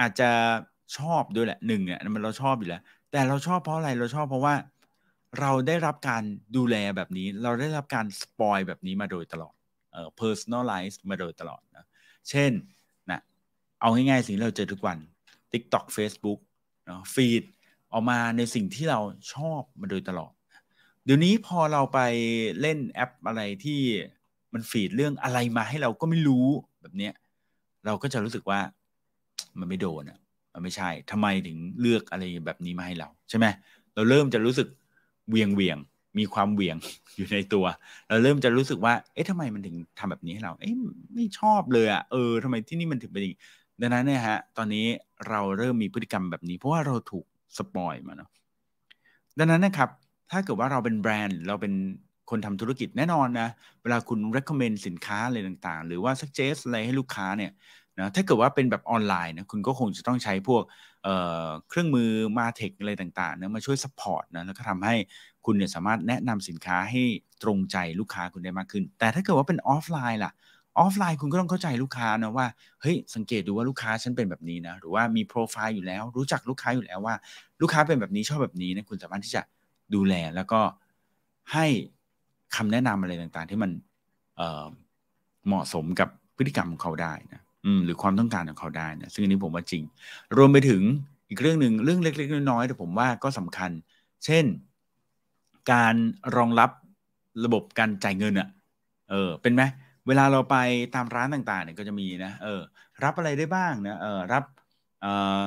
[0.00, 0.30] อาจจะ
[0.98, 4.54] ชอบด้วยแหละหนึ่งเนี่ยมันเราชอบอยู่แล้ว แต่เราชอบเพราะอะไรเราชอบเพราะว่า
[5.40, 6.22] เราได้รับการ
[6.56, 9.54] ดูแลแบบนี้ เราได้รับการสปอยแบบนี้มาโดยตลอด
[9.92, 11.60] เอ่อ personalized มาโดยตลอด
[12.30, 12.52] เช่น
[13.10, 13.20] นะ
[13.80, 14.98] เอาง่ายๆสิ่งที่เราเจอทุกวัน
[15.52, 16.40] TikTok Facebook
[16.86, 17.42] เนาะฟีด
[17.92, 19.00] ออกมาในสิ่งที่เรา
[19.34, 20.32] ชอบมาโดยตลอด
[21.04, 21.98] เดี๋ยวนี้พอเราไป
[22.60, 23.80] เล่นแอปอะไรที่
[24.54, 26.46] มันฟีดเรื่องอะไรมาให้เราก็ไม่รู้
[26.80, 27.12] แบบเนี้ย
[27.86, 28.60] เราก็จะรู้สึกว่า
[29.58, 30.18] มันไม่โดนอะ
[30.52, 33.46] มันไม่ใช่ทำไมถึงเลือกอะไรแบบนี้มาให้เรา ใช่ไหม
[33.94, 34.68] เราเริ่มจะรู้สึก
[35.30, 35.78] เวียงเวียง
[36.18, 36.76] มีความเวียง
[37.16, 37.64] อยู่ในตัว
[38.08, 40.74] เราเริ่มจะรู้สึกว่า เอ๊ะทำไมมันถึงทำแบบนี้ให้เรา เอ๊ะ
[41.14, 43.34] ไม่ชอบเลยอะ เออทำไมที่นี่มันถึงเป็นอย่าง
[43.80, 44.86] ดังนั้นเนี่ยฮะ ตอนนี้
[45.28, 47.24] เราเริ่มมีพฤติกรรมแบบนี้ เพราะว่าเราถูก
[47.58, 48.30] สปอยมาเนาะ
[49.38, 49.90] ดังนั้นนะครับ
[50.30, 51.72] ถ้าเกิดว่าเราเป็นแบรนด์ เราเป็น
[52.30, 53.48] คนทำธุรกิจแน่นอนนะ
[53.82, 57.52] เวลาคุณ recommend สินค้าอะไรต่างๆ หรือว่า suggest อะไรให้ลูกค้าเนี่ย
[57.98, 60.62] นะถ้าเกิดว่าเป็นแบบออนไลน์นะคุณก็คงจะต้องใช้พวก
[61.04, 64.94] เครื่องมือ MarTech อะไรต่างๆนะมาช่วย support นะแล้วก็ทำให้
[65.46, 67.02] คุณเนี่ยสามารถแนะนำสินค้าให้
[67.42, 70.32] ตรงใจลูกค้าคุณได้มากขึ้น แต่ถ้าเกิดว่าเป็นออฟไลน์ล่ะ
[70.78, 72.46] ออฟไลน์คุณก็ต้องเข้าใจลูกค้านะว่า
[72.80, 77.14] เฮ้ยสังเกตดูว่าลูกค้าฉันเป็นแบบนี้นะหรือว่ามีโปรไฟล์อยู่แล้ว รู้จักลูกค้าอยู่แล้วว่า
[77.60, 79.42] ลูกค้าเป็นแบบนี้ชอบแบบนี้นะคุณสามารถที่จะ
[79.94, 80.60] ดูแลแล้วก็
[81.52, 81.66] ให้
[82.56, 83.70] คำแนะนำอะไรต่างๆ ที่มัน
[84.36, 89.82] เหมาะสมกับพฤติกรรมของเขาได้นะอืมหรือความต้องการของเขาได้นะซึ่งอันนี้ผมว่าจริง
[90.36, 90.82] รวมไปถึง
[91.28, 93.70] อีกเรื่องหนึ่งเรื่องเล็ก ๆ น้อยๆแต่ผมว่าก็สำคัญ
[94.24, 94.44] เช่น
[95.72, 95.94] การ
[96.36, 96.70] รองรับ
[97.44, 98.48] ระบบการจ่ายเงินอะ่ะ
[99.10, 99.62] เออ เป็นไหม
[100.06, 100.56] เวลาเราไป
[100.94, 102.60] ตามร้านต่างๆเนี่ยก็จะมีนะ เออ
[103.04, 104.44] รับอะไรได้บ้างนะ เออ รับ
[105.02, 105.06] เอ
[105.40, 105.42] อ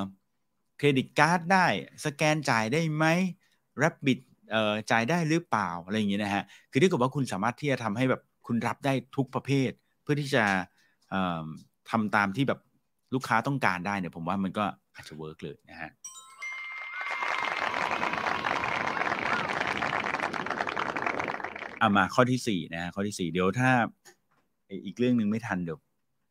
[0.78, 1.66] เครดิตการ์ดได้
[2.06, 3.06] สแกนจ่ายได้ไหม
[3.84, 4.20] รับบิด
[4.52, 9.72] เออจ่ายได้หรือเปล่า อะไรอย่างเงี้ยนะฮะ คือถ้าเกิดว่าคุณสามารถที่จะทำให้แบบคุณรับได้ทุกประเภท
[10.04, 10.44] เพื่อที่จะ
[11.10, 11.46] เออ
[11.90, 12.60] ทำตามที่แบบ
[13.14, 15.92] ลูกค้าต้องการได้เนี่ย ผมว่ามันก็อาจจะ work เลยนะฮะ
[21.80, 23.72] เอามาข้อที่สี่นะข้อที่สี่เดี๋ยวถ้า
[24.86, 25.78] อีกเรื่องหนึ่งไม่ทันเดี๋ยว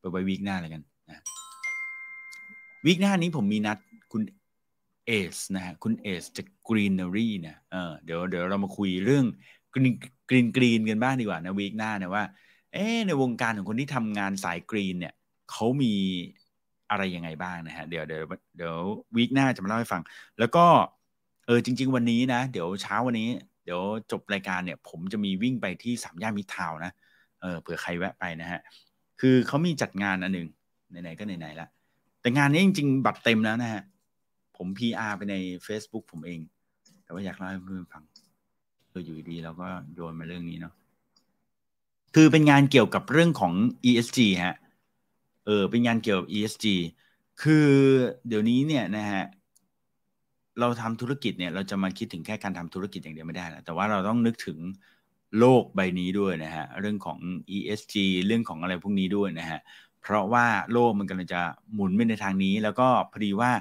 [0.00, 1.20] ไปไว้ week หน้าเลยกันนะ
[2.86, 3.78] week หน้านี้ผมมีนัด
[4.12, 4.22] คุณ
[5.06, 9.24] เอสนะฮะคุณเอสจาก Greenery เนี่ยเออเดี๋ยวเดี๋ยวเรามาคุยเรื่อง
[9.74, 9.94] กรีน
[10.28, 12.24] กรีนกรีนกันบ้างดีกว่านะวีคหน้าเนี่ยว่า
[12.72, 15.14] เอ๊ในวงการของคนที่ทำงานสายกรีนเนี่ย
[15.50, 15.94] เขามี
[16.90, 18.22] อะไรยังไงบ้างนะฮะเดี๋ยวเดี๋ยว
[18.56, 18.76] เดี๋ยว
[19.16, 20.02] วีคหน้าจะมาเล่าให้ฟัง
[20.38, 20.66] แล้วก็
[21.46, 23.28] เออจริง ๆ วันนี้นะ เดี๋ยวเช้าวันนี้
[23.68, 26.92] เดี๋ยวจบรายการเนี่ยผมจะมีวิ่งไปที่สามย่านมิตรทาวนะ
[27.40, 28.60] เออเผื่อใครแวะไปนะฮะ
[29.20, 30.48] คือเขามีจัดงานอันหนึ่ง
[30.90, 31.68] ไหนๆก็ไหนๆละ
[32.20, 33.82] แต่งานนี้จริง ๆ บัตรเต็มแล้วนะฮะ
[34.56, 35.34] ผม PR ไปใน
[35.66, 36.40] Facebook ผมเอง
[37.04, 38.02] แต่ว่าอยากเล่าให้เพื่อนฟัง
[38.90, 40.74] คืออยู่ดีเราก็โยนมาเรื่องนี้เนาะ
[42.14, 43.52] คือเป็นงานเกี่ยวกับเรื่องของ
[43.88, 44.56] ESG ฮะ
[45.46, 46.66] เออเป็นงานเกี่ยวกับ ESG
[47.42, 47.68] คือ
[48.28, 49.24] เดี๋ยวนี้เนี่ยนะฮะ
[50.60, 54.58] เราทำธุรกิจเนี่ยเราจะมาคิดถึงแค่การทำธุรกิจอย่างเดียวไม่ได้แล้วแต่ว่าเราต้องนึกถึง
[55.38, 57.18] โลกใบนี้ด้วยนะฮะเรื่องของ
[57.56, 57.94] ESG
[58.26, 59.60] เรื่องของอะไรพวกนี้ด้วยนะฮะ
[60.00, 61.42] เพราะว่าโลกมันกำลังจะ
[61.74, 63.52] หมุนไปในทางนี้ แล้วก็พอดีว่า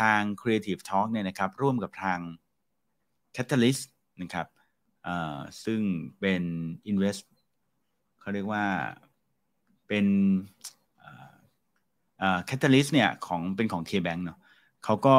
[0.00, 2.18] ทาง Creative Talk เนี่ยนะครับร่วมกับทาง
[3.36, 3.84] Catalyst
[4.22, 4.46] นะครับ
[5.64, 5.80] ซึ่ง
[6.20, 6.42] เป็น
[6.90, 7.22] Invest
[8.20, 8.64] เขาเรียกว่า
[9.88, 10.06] เป็น
[12.46, 14.38] catalyst เนี่ยของเป็นของ K-Bank เนาะ
[14.84, 15.16] เขาก็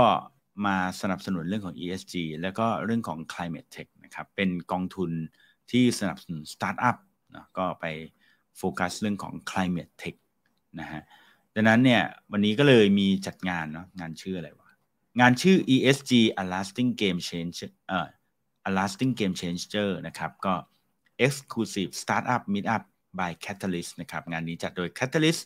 [0.66, 5.12] มาสนับสนุนเรื่องของ ESG แล้วก็เรื่องของ Climate Tech นะครับ เป็นกองทุน
[5.72, 6.98] ที่สนับสนุนสตาร์ทอัพ
[7.36, 7.86] นะก็ไป
[8.58, 10.16] โฟกัสเรื่องของ climate tech
[10.80, 11.02] นะฮะ
[11.56, 14.70] ดังนั้นเนี่ยวันนี้ก็เลยมีจัดงานเนาะงานชื่ออะไรวะ
[15.20, 18.08] งานชื่อ ESG a lasting game change เอ่อ
[18.70, 20.54] a lasting game changer นะครับ ก็
[21.26, 22.84] exclusive startup meetup
[23.20, 25.42] by Catalyst นะครับ งานนี้จัดโดย Catalyst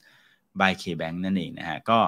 [0.60, 2.00] by KBank นั่นเองนะฮะ ก็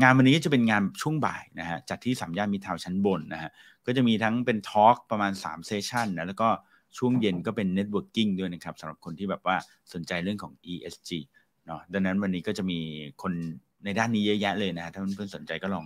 [0.00, 3.50] งานวันนี้จะเป็นงานช่วงบ่ายนะฮะจัดที่สามย่านมิตรทาวน์ชั้นบนนะฮะ
[3.86, 6.48] ก็จะมีทั้งเป็น talk ประมาณ3 session นะแล้วก็
[6.98, 9.56] ช่วงเย็นก็เป็น networking ด้วยนะครับสำหรับคนที่แบบว่า
[9.92, 11.10] สนใจเรื่องของ ESG
[11.66, 12.78] เนาะดังนั้นวันนี้ก็จะมี
[13.22, 13.32] คน
[13.84, 15.84] ในด้านนี้เยอะแยะเลยนะ ถ้าเพื่อนๆสนใจก็ลอง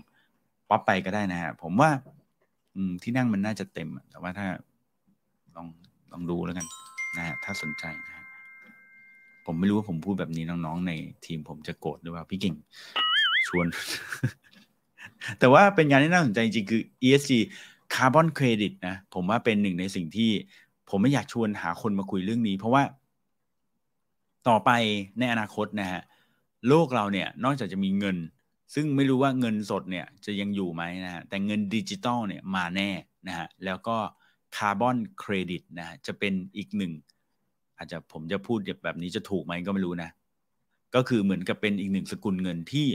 [0.69, 1.91] ป๊อปไปก็ได้นะฮะผมว่า
[3.03, 4.47] ที่นั่งมันน่าจะเต็ม แต่ว่าถ้า
[5.57, 5.67] ลอง
[6.13, 6.67] ลองดูแล้วกัน
[7.17, 8.25] นะฮะถ้าสนใจนะ
[9.47, 10.93] ผมไม่รู้ว่าผมพูดแบบนี้น้องๆ ใน
[11.27, 12.55] ทีมผมจะโกรธหรือเปล่าพี่เก่ง
[13.47, 13.67] ชวน
[15.39, 17.33] แต่ว่าเป็นงานที่น่าสนใจจริงคือ ESG
[17.95, 20.31] Carbon Credit นะ ผมว่าเป็นหนึ่งในสิ่งที่
[20.91, 22.83] ผมไม่อยากชวนหาคนมาคุยเรื่องนี้ เพราะว่า
[24.49, 24.71] ต่อไป
[25.19, 26.03] ในอนาคตนะฮะ
[26.69, 28.17] โลกเราเนี่ยนอกจากจะมีเงิน
[28.75, 32.91] ซึ่งไม่รู้ว่าเงินสดเนี่ยจะยังอยู่ไหมนะฮะแต่เงินดิจิตอลเนี่ยมาแน่
[33.29, 33.97] นะฮะแล้วก็
[34.57, 36.93] คาร์บอนเครดิตนะจะเป็นอีกหนึ่ง
[37.77, 40.11] อาจจะผมจะพูดแบบนี้จะถูกไหมก็ไม่รู้นะ
[40.95, 42.87] ก็คือเหมือนกับเป็นอีกหนึ่งสกุลเงินที่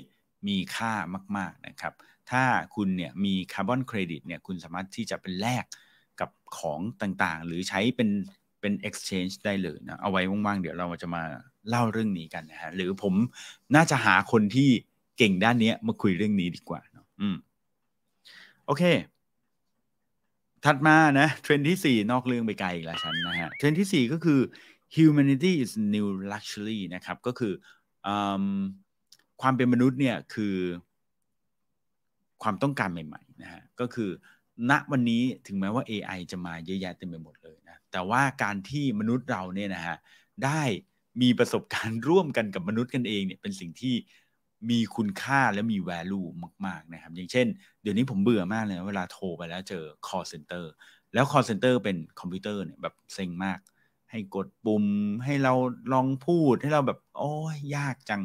[0.47, 0.93] มีค่า
[1.37, 1.93] มากๆนะครับ
[2.31, 2.43] ถ้า
[2.75, 5.65] คุณเนี่ยมีคาร์บอนเครดิตเนี่ยคุณสามารถที่จะเป็นแลก
[6.19, 8.09] กับของต่างๆ หรือใช้เป็น
[8.61, 11.23] เป็น exchange ได้เลยนะเอาไว้ว่างๆ เดี๋ยวเราจะมา
[11.69, 13.13] เล่าเรื่องนี้กันนะฮะหรือผม
[13.75, 14.69] น่าจะหาคนที่
[15.17, 17.37] เก่งด้านนี้มาคุยเรื่องนี้ดีกว่าเนาะอืม
[18.65, 18.83] โอเค
[20.65, 24.39] ถัดมานะเทรนด์ที่ 4 นอกเรื่องไปไกลอีกแล้วฉันนะฮะเทรนด์ที่ 4 ก็คือ
[24.95, 27.53] humanity is new luxury นะครับ ก็คือ
[28.07, 28.09] อ
[29.41, 30.55] ความเป็นมนุษย์เนี่ยคือ
[32.43, 34.09] ความต้องการใหม่ๆนะฮะก็คือ
[34.69, 39.97] ณวันนี้ถึงแม้ว่า AI จะมาเยอะแยะเต็มไปหมดเลยนะแต่ว่าการที่มนุษย์เราเนี่ยนะฮะ
[40.45, 40.61] ได้
[41.21, 43.95] มีประสบการณ์ร่วมกันกับมนุษย์กันเองเนี่ยเป็นสิ่งที่
[44.69, 46.27] มีคุณค่าและมี value
[46.65, 47.47] มาก ๆ นะครับ อย่างเช่น
[47.81, 50.65] เดี๋ยวนี้ผมเบื่อมากเลย เวลาโทรไปแล้วเจอ call center
[51.13, 53.59] แล้ว call center เป็นคอมพิวเตอร์เนี่ยแบบเซ็งมาก
[54.11, 54.85] ให้กดปุ่ม
[55.23, 55.53] ให้เรา
[55.93, 58.21] ลองพูดให้เราแบบ โอ้ยยากจัง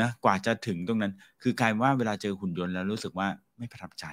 [0.00, 3.28] นะกว่าจะถึงตรงนั้น คือกลายเป็นว่าเวลาเจอหุ่นยนต์แล้วรู้สึกว่า
[3.58, 4.04] ไม่ประทับใจ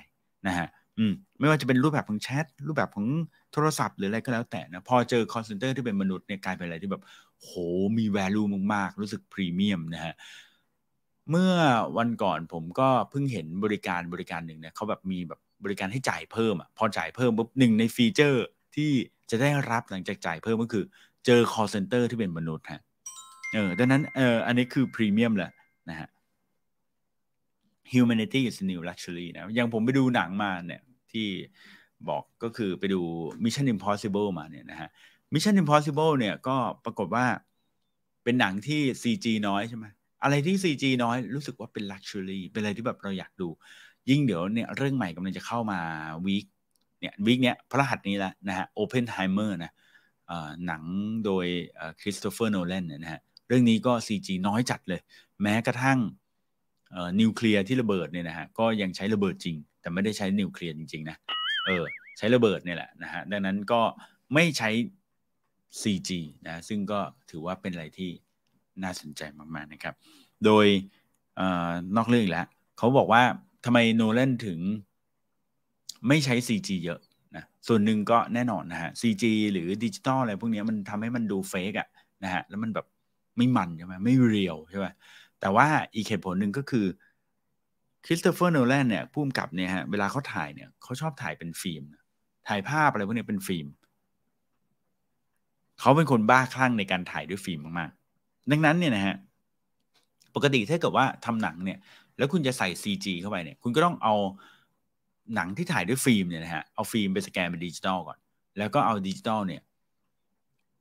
[0.48, 0.68] นะฮะ
[0.98, 3.08] อืมไม่ว่าจะเป็นรูปแบบของแชทรูปแบบของ
[3.54, 7.04] โทรศัพท์หรืออะไรก็แล้วแต่นะพอเจอ call center ที่เป็นมนุษย์เนี่ยกลายเป็นอะไรที่แบบ
[7.42, 7.50] โห
[7.98, 8.42] มี value
[8.74, 10.14] มากๆ รู้สึกพรีเมียมนะฮะ
[11.30, 11.54] เมื่อ
[11.98, 18.92] วันก่อนผมก็เพิ่งเห็นบริการบริการหนึ่งเนี่ยเขาแบบมีแบบบริการให้จ่ายเพิ่มอะพอจ่ายเพิ่มปุ๊บหนึ่งในฟีเจอร์ที่
[19.30, 20.84] จะได้รับหลังจากจ่ายเพิ่มก็คือ
[21.26, 22.82] เจอ call center ที่เป็นมนุษย์ฮะ
[23.54, 25.52] เออดังนั้นเอออันนี้คือพรีเมียมแหละ
[25.90, 26.10] นะฮะ
[27.92, 31.28] humanity is new luxury นะอย่างผมไปดูหนังมาเนี่ยที่
[32.10, 33.02] บอกก็คือไปดู
[33.44, 34.90] Mission Impossible มาเนี่ยนะฮะ
[35.34, 37.26] Mission Impossible เนี่ยก็ปรากฏว่า
[38.24, 39.86] เป็นหนังที่ CG น้อยใช่ไหม
[40.24, 43.50] อะไรที่ CG น้อยรู้สึกว่าเป็น luxury เป็นอะไรที่แบบเราอยากดู
[44.10, 45.80] ยิ่งเดี๋ยวเนี่ยเรื่องใหม่กำลังจะเข้ามา
[46.26, 46.46] week
[47.00, 49.72] เนี่ย week เนี้ยพฤหัสนี้แล้วนะฮะ Oppenheimer นะ
[50.68, 50.84] หนัง
[51.26, 51.46] โดย
[52.02, 55.02] คริสโตเฟอร์โนแลนเนี่ยนะฮะ เรื่องนี้ก็ CG น้อยจัดเลย
[55.44, 56.00] แม้กระทั่ง
[57.20, 61.18] นิวเคลียร์ที่ระเบิดเนี่ยนะฮะก็ยังใช้ระเบิดจริง แต่ไม่ได้ใช้นิวเคลียร์จริงๆนะ
[61.66, 61.84] เออ
[62.18, 63.82] ใช้ระเบิดเนี่ยแหละนะฮะดังนั้นก็
[64.34, 64.70] ไม่ใช้
[65.82, 66.10] CG
[66.48, 67.00] นะซึ่งก็
[67.30, 68.10] ถือว่าเป็นอะไรที่
[68.84, 69.22] น่าสนใจ
[69.56, 69.96] มากๆนะครับ
[70.46, 70.66] โดย
[71.40, 71.42] อ
[71.98, 72.46] นอกเรื่องแล้ว
[72.78, 73.24] เขาบอกว่า
[73.66, 74.60] ทำไมโนแลนถึง
[76.08, 77.00] ไม่ใช้ CG เยอะ
[77.36, 79.24] นะส่วนหนึ่งก็แน่นอนนะฮะ CG
[79.54, 81.88] หรือดิจิตอลอะไรพวกนี้มันทำให้มันดู fake อะ
[82.24, 82.86] นะฮะแล้วมันแบบ
[83.38, 84.88] ไม่มันใช่ไหมไม่ real ใช่ไหม
[85.42, 86.86] แต่ว่าอีกเหตุผลหนึ่งก็คือ
[88.06, 91.84] คริสโตเฟอร์โนแลนเนี่ยผู้กำกับเนี่ยฮะเวลาเขาถ่ายเนี่ยเขาชอบถ่ายเป็นฟิล์ม
[92.48, 93.68] ถ่ายภาพอะไรพวกนี้เป็นฟิล์ม
[95.80, 99.16] เขาเป็นคนบ้าคลั่งในการถ่ายด้วยฟิล์มมากๆดังนั้นเนี่ยนะฮะ
[100.36, 101.80] ปกติถ้าเกิดว่าทำหนังเนี่ย
[102.18, 104.16] แล้วคุณจะใส่ CG เข้าไปเนี่ย คุณก็ต้องเอา
[105.36, 108.18] หนังที่ถ่ายด้วยฟิล์มเนี่ยนะฮะเอาฟิล์มไปสแกนเป็นดิจิตอลก่อน
[108.58, 109.62] แล้วก็เอาดิจิตอลเนี่ย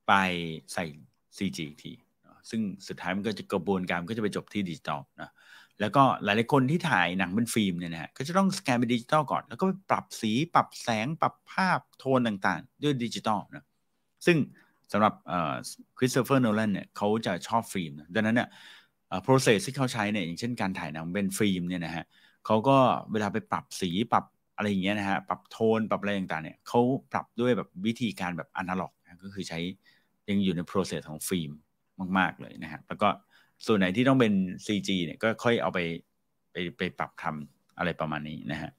[0.09, 0.13] ไป
[0.73, 0.85] ใส่
[1.37, 1.93] CG ที
[2.51, 5.31] ซึ่งสุดท้ายมันก็จะกระบวนการก็จะไปจบที่ดิจิตอลนะ
[5.81, 13.67] แล้วก็หลายๆคนที่ถ่ายหนังเป็นฟิล์มเนี่ยนะฮะก็จะต้องสแกนเป็นดิจิตอลก่อน แล้วก็ปรับสีปรับแสงปรับภาพโทนต่างๆ ด้วยดิจิตอลนะ
[14.27, 14.37] ซึ่ง
[14.93, 15.15] สำหรับ
[15.99, 18.49] คริสโตเฟอร์โนแลนเนี่ยเขาจะชอบฟิล์มนะดังนั้นเนี่ย
[19.27, 22.05] process ที่เขาใช้เนี่ยอย่างเช่นการถ่ายหนังเป็นฟิล์มเนี่ยนะฮะ
[22.47, 22.77] เขาก็
[23.13, 24.25] เวลาไปปรับสีปรับ
[24.57, 26.81] อะไรอย่างเงี้ยนะฮะปรับโทนปรับอะไรต่างๆเนี่ยเขา
[27.13, 29.59] ปรับด้วยแบบวิธีการแบบอนาล็อกนะก็คือใช้
[30.29, 31.51] ยังอยู่ใน process ของฟิล์ม
[32.19, 33.09] มาก ๆ เลยนะฮะแล้วก็
[33.67, 34.33] ส่วนไหนที่ต้องเป็น
[34.67, 35.79] CG เนี่ยก็ค่อยเอาไป
[36.53, 38.71] ไปไปปรับทำอะไรประมาณนี้นะฮะ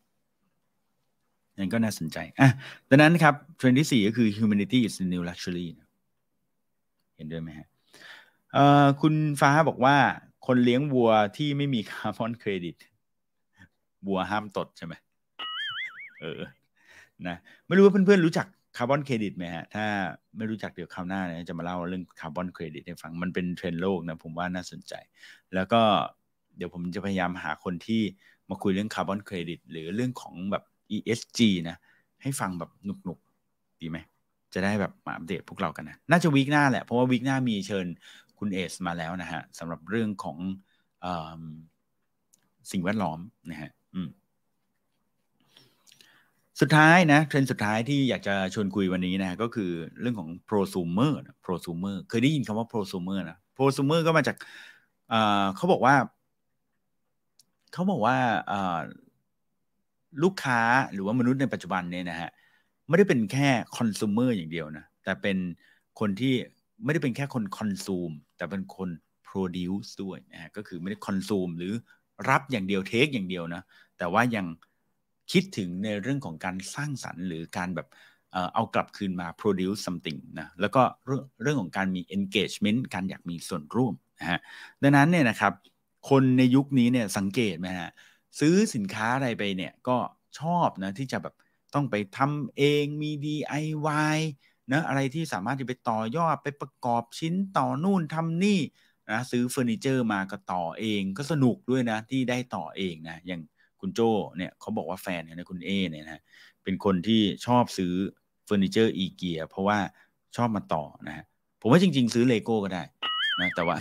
[1.58, 2.50] นั่นก็น่าสนใจอะ
[2.90, 5.68] ดังนั้นครับเทรนด์ที่ 4 ก็คือ humanity is the new luxury
[7.16, 7.68] เห็นด้วยไหมฮะ
[8.54, 9.96] เอ่อคุณฟ้าบอกว่า
[10.48, 12.76] คนเลี้ยงวัวที่ไม่มีคาร์บอนเครดิต
[14.08, 14.94] วัวห้ามตดใช่ไหม
[16.22, 16.40] เออ
[17.28, 19.86] นะไม่รู้ว่าเพื่อนๆรู้จัก คาร์บอนเครดิตไหมฮะ ถ้า
[20.38, 24.94] ไม่รู้จักเดี๋ยวคราวหน้าเนี่ยจะมาเล่าเรื่องคาร์บอนเครดิตให้ฟัง มันเป็นเทรนด์โลกนะผมว่าน่าสนใจ
[25.54, 25.82] แล้วก็
[26.58, 28.02] เดี๋ยวผมจะพยายามหาคนที่
[28.50, 30.64] มาคุยเรื่องคาร์บอนเครดิตหรือเรื่องของแบบ
[30.96, 31.78] ESG นะ
[32.22, 33.98] ให้ฟังแบบหนุกๆ ดีไหม
[34.54, 37.88] จะได้แบบมาอัปเดตพวกเรากันนะ น่าจะ week หน้าแหละ เพราะว่า week หน้ามีเชิญ
[38.40, 41.08] คุณเอสมาแล้วนะฮะสำหรับเรื่องของ
[42.72, 43.72] สิ่งแวดล้อมนะฮะ
[46.62, 49.72] สุดท้ายนะเทรนด์สุดท้ายที่อยากจะชวนคุยวันนี้นะก็คือ
[50.02, 51.12] เรื่องของ prosumer
[51.46, 54.36] prosumer เคยได้ยินคำว่า prosumer นะ prosumer ก็มาจาก
[55.56, 55.96] เขาบอกว่า
[57.74, 58.18] เขาบอกว่า
[60.24, 60.62] ลูกค้า
[60.94, 62.30] หรือว่ามนุษย์ในปัจจุบันเนี่ยนะฮะ
[62.88, 65.38] ไม่ได้เป็นแค่คอน sumer อย่างเดียวนะแต่เป็น
[66.00, 66.34] คนที่
[66.84, 68.90] ไม่ได้เป็นแค่คนคอนซูมแต่เป็นคน
[69.30, 71.74] produce ด้วยนะฮะก็คือไม่ได้คอนซูมหรือ
[72.30, 73.62] รับอย่างเดียวเทคอย่างเดียวนะ
[73.98, 74.46] แต่ว่ายัง
[75.32, 77.88] คิดถึงในเรื่องของการสร้างสรรค์หรือการแบบ
[78.54, 84.40] เอากลับคืนมา produce something นะแล้วก็เรื่องเรื่องของการมี engagement การอยากมีส่วนร่วมนะฮะ
[84.82, 85.54] ดังนั้นเนี่ยนะครับ
[86.10, 87.90] คนในยุคนี้เนี่ยสังเกตไหมฮะ
[88.40, 89.98] ซื้อสินค้าอะไรไปเนี่ยก็
[90.40, 91.36] ชอบนะที่จะแบบ
[91.74, 94.18] ต้องไปทำเองมี DIY
[94.72, 98.60] นะอะไรที่สามารถที่ไปต่อยอดไปประกอบชิ้นต่อนู่นทำนี่
[99.10, 103.42] นะซื้อเฟอร์นิเจอร์มาก็ต่อเองก็สนุกด้วยนะที่ได้ต่อเองนะอย่าง
[103.82, 104.00] คุณโจ
[104.38, 106.22] เนี่ยเขาบอกว่าแฟนเนี่ยคุณเอเนี่ยนะ
[106.64, 107.94] เป็นคนที่ชอบซื้อ
[108.46, 109.78] เฟอร์นิเจอร์อีเกียเพราะว่า
[110.38, 111.26] ชอบมาต่อนะฮะ
[111.62, 112.84] ผมว่าจริง ๆ ซื้อเลโก้ก็ได้
[113.42, 113.78] นะแต่ว่า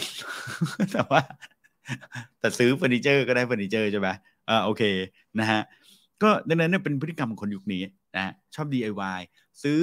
[0.92, 1.20] แต่ว่า
[2.40, 4.08] แต่ซื้อเฟอร์นิเจอร์ก็ได้เฟอร์นิเจอร์ใช่ไหม
[4.48, 4.82] อ่าโอเค
[5.40, 5.60] นะฮะ
[6.22, 7.82] ก็ดังนั้นเนี่ยเป็นพฤติกรรมของคนยุคนี้
[8.16, 9.20] นะชอบ DIY
[9.62, 9.80] ซื้อ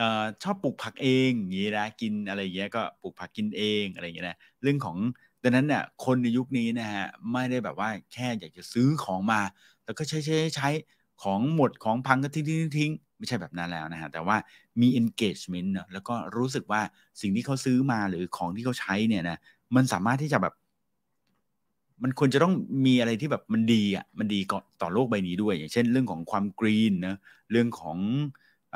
[0.00, 0.02] อ
[0.42, 4.96] ชอบปลูกผักเองอย่างนี้นะกินอะไรเงี้ยก็ปลูกผักกินเองอะไรเงี้ยนะเรื่องของ
[5.42, 9.40] ดังนั้นเนี่ยคนในยุคนี้นะฮะไม่ได้แบบว่าแค่อยากจะซื้อของมา
[9.84, 10.68] แล้วก็ใช้ใช้ใช้
[11.22, 14.36] ของหมดของพังก็ทิ้งทิ้งทิ้งไม่ใช่แบบนั้นแล้วนะฮะแต่ว่า
[14.80, 16.80] มี engagement เนะแล้วก็รู้สึกว่า
[17.20, 19.38] สิ่งที่เขาซื้อมาหรือของที่เขาใช้เนี่ยนะ
[19.76, 20.54] มันสามารถที่จะแบบ
[22.02, 22.54] มันควรจะต้อง
[22.86, 24.40] มีอะไรที่แบบมันดีอะมันดี
[24.80, 27.16] ต่อโลกใบนี้ด้วย อย่างเช่นเรื่องของความกรีนนะ
[27.50, 27.98] เรื่องของ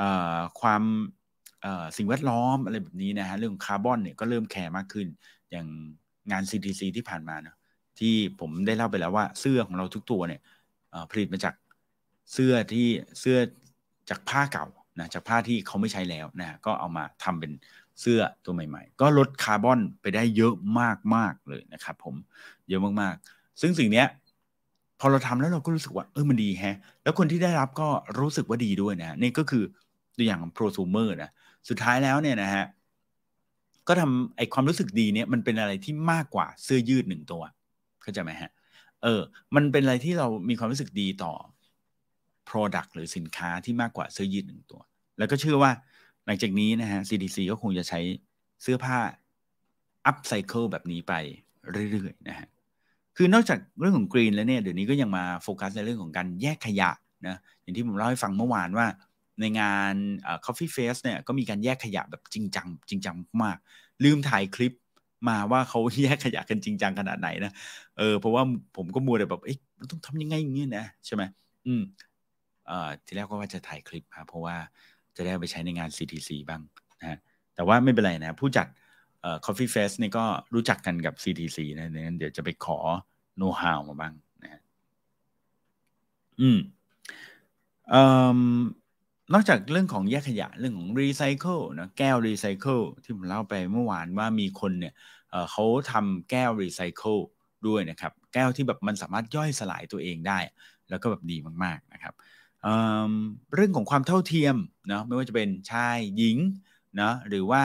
[0.01, 0.03] อ
[0.61, 0.83] ความ
[1.97, 5.07] สิ่งแวดล้อมอะไรแบบนี้นะฮะเรื่องคาร์บอนเนี่ยก็เริ่มแคร์มากขึ้น
[5.51, 5.67] อย่าง
[6.31, 7.57] งาน CTC ที่ผ่านมาเนะ
[7.99, 10.41] ที่ผมได้เล่าไปแล้วว่าเสื้อของเราทุกตัวเนี่ย
[11.11, 11.55] ผลิตมาจาก
[12.33, 12.87] เสื้อที่
[13.21, 13.37] เสื้อ
[14.11, 14.67] จากผ้าเก่า
[14.99, 17.53] นะจากผ้าที่เขาไม่ใช้แล้วนะก็เอามาทำเป็น
[18.01, 20.55] เสื้อตัวใหม่ ๆ ก็ลดคาร์บอนไปได้เยอะ
[21.15, 22.15] มากๆเลยนะครับผม
[22.69, 24.07] เยอะมากๆ ซึ่งสิ่งเนี้ย
[25.01, 27.89] พอเราทำแล้วเราก็รู้สึกว่าเออมันดีแฮะ แล้วคนที่ได้รับก็
[28.21, 29.65] รู้สึกว่าดีด้วยนะนี่ก็คือ
[30.17, 31.31] ตัวอย่างของโปรซูเมอร์นะ
[31.69, 32.65] สุดท้ายแล้วเนี่ยนะฮะ
[33.89, 37.43] ก็ทำไอความรู้สึกดีเนี่ยมันเป็นอะไรที่มากกว่าเสื้อยืดหนึ่งตัว
[38.03, 38.51] เข้าใจไหมฮะ
[39.03, 39.21] เออ
[39.55, 41.33] มันเป็นอะไรที่เรามีความรู้สึกดีต่อ
[42.49, 44.81] Product หรือสินค้าที่มากกว่าเสื้อยืดหนึ่งตัว
[45.19, 45.73] แล้วก็เชื่อว่า
[46.27, 48.01] หลังจากนี้นะฮะ CDC ก็คงจะใช้
[48.63, 48.99] เสื้อผ้า
[50.11, 51.13] up cycle แบบนี้ไป
[51.91, 52.49] เรื่อยๆนะฮะ
[53.17, 56.91] คือนอกจากเรื่องของกรีนแล้วเนี่ย เดี๋ยวนี้ก็ยังมาโฟกัสในเรื่องของการแยกขยะ
[57.27, 58.87] นะ อย่างที่ผมเล่าให้ฟังเมื่อวานว่า
[59.41, 59.95] ในงาน
[60.47, 63.59] Coffee Face เนี่ยก็มีการแยกขยะแบบจริงจังจริงจังมาก
[64.05, 64.73] ลืมถ่ายคลิป
[65.29, 67.53] มาว่าเขาแยกขยะกันจริงจังขนาดไหนนะ
[67.99, 68.43] เออเพราะว่า
[68.77, 71.23] ผมก็มัวแต่แบบเอ๊ะมันต้องทำยังไงอย่างเงี้ยนะใช่ไหม
[71.67, 71.83] อืม
[72.67, 74.57] เอ่อทีแรกก็ว่าจะถ่ายคลิปครับเพราะว่า
[75.17, 76.63] จะได้ไปใช้ในงาน CTC บ้าง
[77.01, 77.19] นะ
[77.55, 78.67] แต่ว่าไม่เป็นไรนะ ผู้จัด
[79.21, 82.79] เอ่อ Coffee Face นี่ก็รู้จักกันกับ CTC นะนั้นเดี๋ยวจะไปขอ
[83.37, 84.61] โน้ตฮาวมาบ้างนะ
[86.41, 86.59] อืม
[87.91, 88.03] เอ่
[88.37, 88.41] อ
[89.33, 94.95] นอกจากเรื่องของแยกขยะเรื่องของรีไซเคิลนะแก้วรีไซเคิลที่ผมเล่าไปเมื่อวานว่ามีคนเนี่ย
[95.51, 97.17] เขาทำแก้วรีไซเคิล
[97.67, 100.39] ด้วยนะครับ แก้วที่แบบมันสามารถย่อยสลายตัวเองได้
[100.91, 102.15] แล้วก็แบบดีมากๆนะครับ
[102.63, 104.57] เเรื่องของความเท่าเทียม
[104.93, 106.39] นะไม่ว่าจะเป็นชายหญิง
[107.01, 107.63] นะหรือว่า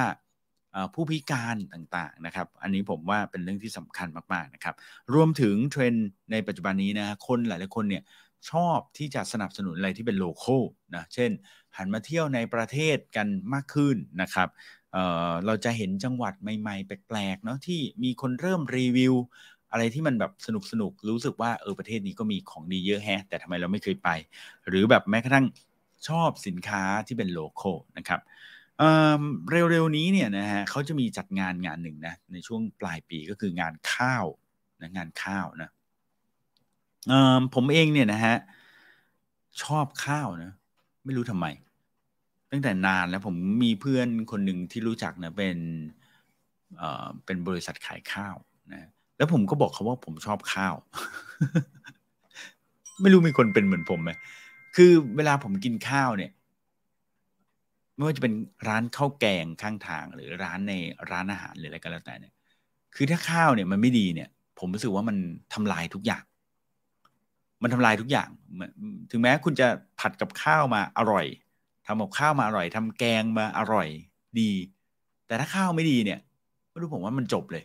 [0.94, 4.76] ผู้พิการต่างๆนะครับ อันนี้ผมว่าเป็นเรื่องที่สำคัญมากๆนะครับ
[5.14, 8.04] รวมถึงเทรนด์ในปัจจุบันนี้นะคนหลายๆคนเนี่ย
[8.52, 10.56] ชอบที่จะสนับสนุนอะไรที่เป็นโลโก้
[10.96, 11.32] นะเช่น
[11.78, 14.50] หันมาเที่ยวในประเทศกันมากขึ้นนะครับ
[14.92, 19.14] เเราจะเห็นจังหวัดใหม่ๆ แปลกๆเนาะที่มีคนเริ่มรีวิว
[19.72, 24.10] อะไรที่มันแบบสนุกสนุกรู้สึกว่าเออประเทศนี้ก็มีของดีเยอะแฮะ แต่ทำไมเราไม่เคยไป
[24.68, 25.46] หรือแบบแม้กระทั่ง
[26.08, 28.20] ชอบสินค้าที่เป็นโลโก้นะครับ
[28.80, 34.26] เเร็วๆนี้เนี่ยนะฮะเขาจะมีจัดงานงานหนึ่งนะในช่วงปลายปีก็คืองานข้าว
[34.82, 35.70] นะงานข้าวนะ
[37.54, 38.36] ผมเองเนี่ยนะฮะ
[39.64, 40.52] ชอบข้าวนะ
[41.06, 41.46] ไม่รู้ทำไม
[42.52, 45.58] ตั้งแต่นานแล้วผมมีเพื่อนคนหนึ่งที่รู้จักนะเป็น
[46.78, 48.36] เอ่อเป็นบริษัทขายข้าว
[48.74, 50.76] นะแล้วผมก็บอกเขาว่าผมชอบข้าว
[53.02, 54.12] ไม่รู้มีคนเป็นเหมือนผมไหม
[54.76, 56.32] คือเวลาผมกินข้าวเนี่ย
[57.96, 58.34] ไม่ว่าจะเป็น
[58.68, 60.74] ร้านข้าวแกงข้างทาง หรือร้านใน
[61.12, 62.34] ร้านอาหารหรืออะไรก็แล้วแต่เนี่ย
[62.96, 64.30] คือถ้าข้าวเนี่ยมันไม่ดีเนี่ย
[64.60, 65.18] ผมรู้สึกว่ามัน
[65.54, 66.24] ทำลายทุกอย่าง
[67.62, 68.30] มันทำลายทุกอย่าง
[69.12, 69.68] ถึงแม้คุณจะ
[70.00, 71.26] ผัดกับข้าวมาอร่อย
[71.86, 73.88] ทำกับข้าวมาอร่อยทำแกงมาอร่อย
[74.40, 74.52] ดี
[75.28, 76.20] แต่ถ้าข้าวไม่ดีเนี่ย
[76.70, 77.64] ไม่รู้ผมว่ามันจบเลย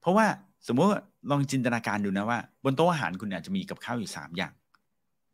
[0.00, 0.26] เพราะว่า
[0.66, 0.90] สมมติ
[1.30, 4.52] ลองจินตนาการดูนะว่า บนโต๊ะอาหารคุณอาจจะมีกับข้าวอยู่สามอย่าง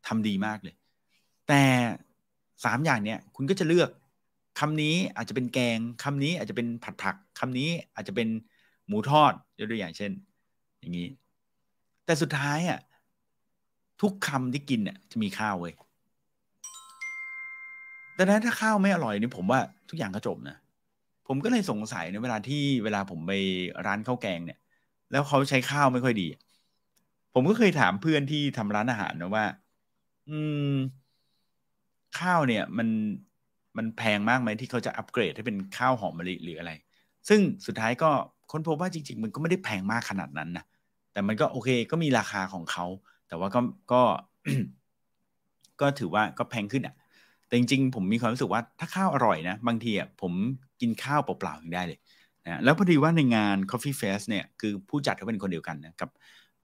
[0.07, 0.75] ทำดีมากเลย
[1.47, 1.63] แต่
[2.65, 3.89] สามอย่างเนี่ยคุณก็จะเลือก
[4.59, 8.27] คำนี้อาจจะเป็นแกงคำนี้อาจจะเป็นผัดผักคำนี้อาจจะเป็น
[8.87, 10.11] หมูทอดยกตัวอย่างเช่น
[10.79, 11.07] อย่างนี้
[12.05, 12.79] แต่สุดท้ายอะ
[14.01, 15.73] ทุกคำที่กินเนี่ยจะมีข้าวเว้ย
[18.17, 20.57] ดังนั้นถ้าข้าวไม่อร่อยนี่ผมว่าทุกอย่างก็จบนะ
[21.27, 23.31] ผมก็เลยสงสัยในเวลาที่เวลาผมไป
[23.85, 24.59] ร้านข้าวแกงเนี่ย
[25.11, 26.27] แล้วเขาใช้ข้าวไม่ค่อยดี
[27.33, 29.45] ผมก็เคยถามเพื่อนที่ทำร้านอาหารนะว่า
[30.29, 30.37] อื
[30.71, 30.73] ม
[32.19, 32.89] ข้าวเนี่ย มัน
[33.77, 36.71] มันแพงมากไหมที่เขาจะอัปเกรดให้เป็นข้าวหอมมะลิหรืออะไร
[37.29, 38.11] ซึ่งสุดท้ายก็
[38.51, 40.65] ค้นพบว่าจริง ๆ มันก็ไม่ได้แพงมากขนาดนั้นนะ
[41.13, 42.85] แต่มันก็โอเค ก็มีราคาของเขา
[43.35, 43.61] แต่ว่าก็
[43.93, 44.01] ก็
[45.81, 46.95] ก็ถือว่าก็แพงขึ้นอะ
[47.47, 50.33] แต่จริงๆ ผมมีความรู้สึกว่าถ้าข้าวอร่อยนะ บางทีอะผม
[50.81, 51.99] กินข้าวเปล่าๆยังได้เลย
[52.45, 56.09] นะแล้วพอดีว่าในงาน Coffee Fest เนี่ยคือผู้จัดเขาเป็นคนเดียวกันนะกับ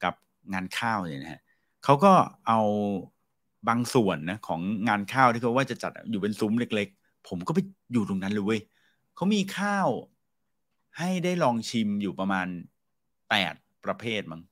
[0.04, 0.14] กับ
[0.52, 1.40] งานข้าวเนี่ยนะฮะ
[1.84, 2.12] เขาก็
[2.46, 2.60] เอา
[3.68, 7.58] บางส่วนนะของงานข้าวที่เขาว่าจะจัดอยู่เป็นซุ้มเล็ก ๆ ผมก็ไป
[7.92, 8.60] อยู่ตรงนั้นเลยเว้ย
[9.16, 9.88] เขามีข้าว
[10.98, 12.46] ให้ได้ลองชิมอยู่ประมาณ
[13.30, 13.54] แปด
[13.84, 14.42] ประเภทมั้ง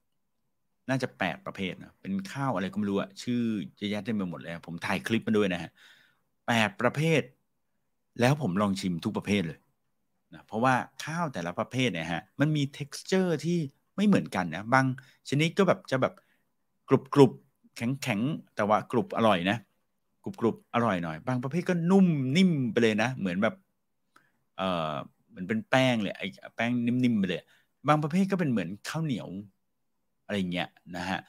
[0.91, 3.43] น่าจะแปดประเภทนะเป็นข้าวอะไรก็ไม่รู้อะชื่อ
[3.81, 5.71] จะยัดได้ไปหมดเลยผมถ่ายคลิปมาด้วยนะฮะ
[6.47, 7.23] แปดประเภท
[8.21, 9.59] แล้วผมลองชิมทุกประเภทเลย
[10.35, 10.75] นะเพราะว่า
[11.05, 13.59] ข้าวแต่ละประเภทเนี่ยฮะมันมี t e x t อร์ที่
[13.97, 14.87] ไม่เหมือนกันนะบาง
[15.29, 16.15] ชนิดก็แบบจะแบบ
[16.89, 17.33] กรุบกรุบ
[17.77, 18.21] แข็งแข็ง
[18.57, 19.57] แต่ว่ากรุบอร่อยนะ
[20.23, 23.55] กรุบกรุบอร่อยหน่อย บางประเภทก็นุ่มนิ่มไปเลยนะ เหมือนแบบ
[24.57, 24.95] เอ่อ
[25.29, 26.27] เหมือนเป็นแป้งเลยไอ้
[26.57, 27.43] แป้งนิ่มๆไปเลย
[27.89, 29.29] บางประเภทก็เป็นเหมือนข้าวเหนียว
[30.31, 31.21] อะไรเงี้ยนะฮะ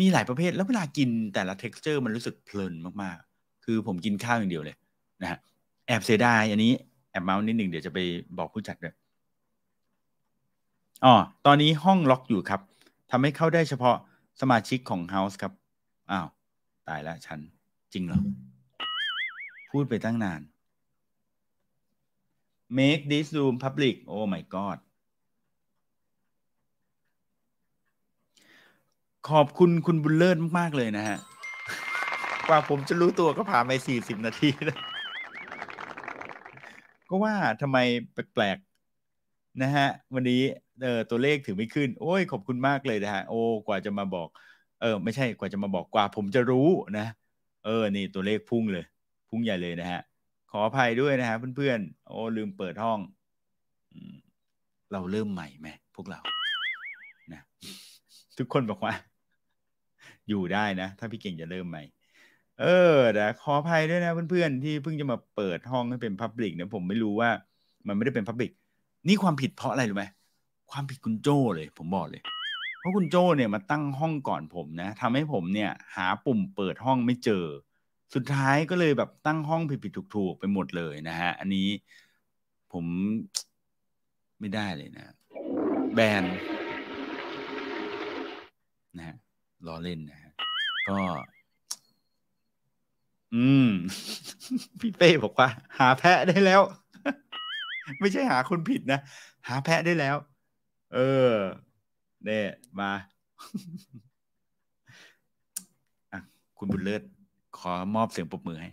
[0.00, 4.76] มีหลายประเภทแล้วเวลากินแต่ละ t e x t อร์มันรู้สึกเพลินมากๆ คือผมกินข้าวอย่างเดียวเลย
[5.22, 5.38] นะฮะ
[5.86, 6.72] แอบเสียดายอันนี้
[7.10, 7.98] แอบเมาส์นิดหนึ่งเดี๋ยวจะไป
[8.38, 8.94] บอกผู้จัดด้วย
[11.04, 11.14] อ๋อ
[11.46, 12.60] ตอนนี้ห้องล็อกอยู่ครับ
[13.10, 13.96] ทำให้เข้าได้เฉพาะ
[14.40, 15.52] สมาชิกของเฮาส์ครับ
[16.10, 16.26] อ้าว
[16.88, 17.38] ตายแล้วฉัน
[17.92, 18.20] จริงเหรอ
[19.70, 20.40] พูดไปตั้งนาน
[22.78, 24.78] make this room public oh my god
[29.30, 31.18] ขอบคุณคุณบุญเลิศมาก ๆ เลยนะฮะ
[32.48, 34.78] กว่าผมจะรู้ตัวก็ผ่านไปสี่สิบนาทีแล้ว
[37.08, 37.78] ก็ว่าทำไม
[38.12, 40.42] แปลกๆนะฮะ วันนี้
[40.82, 44.28] เออตัวเลขถือไม่ขึ้น โอ้ย ขอบคุณมากเลยนะฮะ โอ้กว่าจะมาบอก
[44.80, 46.68] เออ ไม่ใช่กว่าจะมาบอกกว่าผมจะรู้
[46.98, 47.06] นะ
[47.64, 48.84] เออ นี่ตัวเลขพุ่งเลย
[49.28, 50.00] พุ่งใหญ่เลยนะฮะ
[50.50, 52.98] ขออภัยด้วยนะฮะเพื่อนๆ โอ้ลืมเปิดห้อง
[54.92, 56.20] เราเริ่มใหม่ไหมพวกเรา
[57.32, 57.40] นะ
[58.38, 58.94] ทุกคนบอกว่า
[60.28, 61.82] อยู่ได้นะ ถ้าพี่เก่งจะเริ่มใหม่
[62.60, 67.30] เออแต่ขออภัยด้วยนะเพื่อนๆที่เพิ่งจะมาเปิดห้องให้เป็นพับลิกเนี่ยผมไม่รู้ว่า
[67.86, 68.50] มันไม่ได้เป็นพับลิก
[69.08, 70.04] นี่ความผิดเพราะอะไรรู้ไหม
[70.70, 72.22] ความผิดคุณโจ้เลย ผมบอกเลย
[72.78, 77.44] เพราะคุณโจ้เนี่ยมาตั้งห้องก่อนผมนะทำให้ผมเนี่ย หาปุ่มเปิดห้องไม่เจอ
[78.14, 81.68] สุดท้ายก็เลยแบบตั้งห้องผิดๆถูกๆไปหมดเลยนะฮะ อันนี้
[82.72, 82.84] ผม
[84.40, 85.04] ไม่ได้เลยนะ
[85.94, 86.24] แบน
[88.98, 89.16] นะฮะ
[89.66, 90.32] ล้อเล่นนะฮะ
[90.88, 91.00] ก็
[93.34, 93.70] อืม
[94.80, 95.48] พี่เป้บอกว่า
[95.78, 96.62] หาแพะได้แล้ว
[98.00, 99.00] ไม่ใช่หาคนผิดนะ
[99.48, 100.16] หาแพะได้แล้ว
[100.94, 100.98] เอ
[101.32, 101.34] อ
[102.24, 102.48] เนี่ย
[102.80, 102.92] มา
[106.58, 107.02] คุณบุญเลิศ
[107.58, 108.70] ขอมอบเสียงปรบมือให้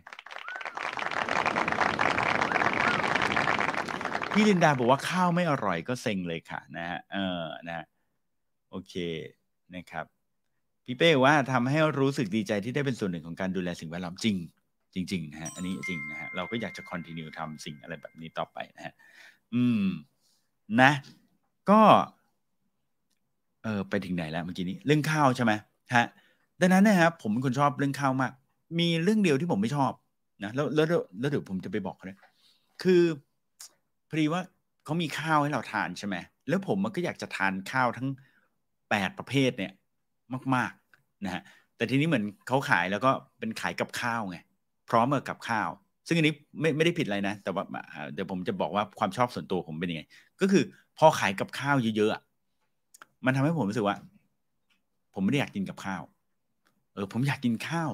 [4.32, 7.86] พี่ลินดาบอกว่าข้าวไม่อร่อยก็เซ็งเลยค่ะ นะฮะเออนะ
[8.70, 8.94] โอเค
[9.76, 10.06] นะครับ
[10.86, 14.36] พี่เป้ว่าทำให้รู้สึกดีใจที่ได้เป็นส่วนหนึ่งของการดูแลสิ่งแวดล้อมจริง
[14.94, 18.94] จริงๆนะฮะอันนี้จริงนะฮะเราก็อยากจะคอนติเนียทำสิ่งอะไรแบบนี้ต่อไปนะฮะ
[19.54, 19.86] อืม
[20.82, 20.92] นะ
[21.70, 21.82] ก็
[23.64, 25.52] เออไปถึงไหนแล้วเมื่อกี้นี้เรื่องข้าวใช่ไหม
[25.96, 26.06] ฮะ
[26.62, 28.32] ดังนั้นนะครับผมเป็นคนชอบเรื่องข้าวมาก
[28.80, 29.92] มีเรื่องเดียวที่ผมไม่ชอบ
[30.44, 30.86] นะแล้วแล้ว
[31.20, 32.18] แล้วเดี๋ยวผมจะไปบอกเขาเลย
[32.84, 33.04] คือ
[34.10, 34.42] พอดีว่า
[34.86, 36.16] เขามีข้าวให้เราทานใช่ไหม
[36.50, 38.08] แล้วผมมันก็อยากจะทานข้าวทั้ง
[38.90, 39.72] แปดประเภทเนี่ย
[40.56, 41.42] มากๆนะฮะ
[41.78, 44.38] แต่ทีนี้เหมือนเขาขายแล้วก็เป็นขายกับข้าวไง
[44.90, 45.70] พร้อมกับข้าว
[46.08, 47.64] ซึ่งอันนี้ไม่ไม่ได้ผิดอะไรนะ แต่ว่า
[48.14, 50.02] เดี๋ยวผมจะบอกว่าความชอบส่วนตัวผมเป็นยังไง
[50.42, 50.64] ก็คือ
[50.98, 53.98] พอขายกับข้าวเยอะๆมันทำให้ผมรู้สึกว่า
[55.14, 56.02] ผมไม่ได้อยากกินกับข้าว
[56.94, 57.90] เออ ผมอยากกินข้าว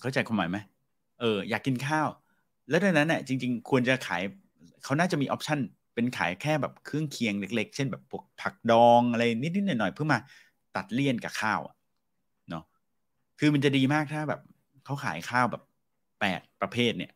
[0.00, 0.58] เข้าใจความหมายไหม
[1.20, 2.08] เอออยากกินข้าว
[2.68, 4.22] แล้วดังนั้นเนี่ยจริง ๆ ควรจะขาย
[4.84, 5.58] เขาน่าจะมีออปชัน
[5.94, 10.18] เป็นขายแค่แบบเครื่องเคียงเล็ก ๆ เช่นแบบพวกผักดองอะไรนิดๆหน่อยๆเพื่อมา
[10.76, 11.60] ตัดเลี่ยนกับข้าว
[12.50, 12.64] เนาะ
[13.38, 14.40] คือมันจะดีมากถ้าแบบ
[14.84, 15.62] เขาขายข้าวแบบ
[16.20, 17.12] แปดประเภทเนี่ย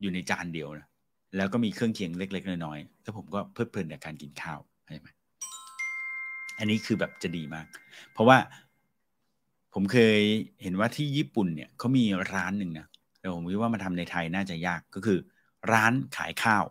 [0.00, 0.88] อยู่ในจานเดียวนะ
[1.36, 5.08] แล้วก็มีเครื่องเคียงเล็ก ๆ น้อยๆแล้วผมก็เพลิดเพลินกับการกินข้าวใช่ไหม
[6.58, 7.66] อันนี้คือแบบจะดีมาก
[8.12, 8.38] เพราะว่า
[9.74, 10.18] ผมเคย
[10.62, 12.04] เห็นว่าที่ญี่ปุ่นเนี่ยเขามี
[12.34, 12.86] ร้านหนึ่งนะ
[13.18, 15.18] แต่ผมคิดว่ามาทำในไทยน่าจะยากก็คือ
[15.72, 16.64] ร้านขายข้าว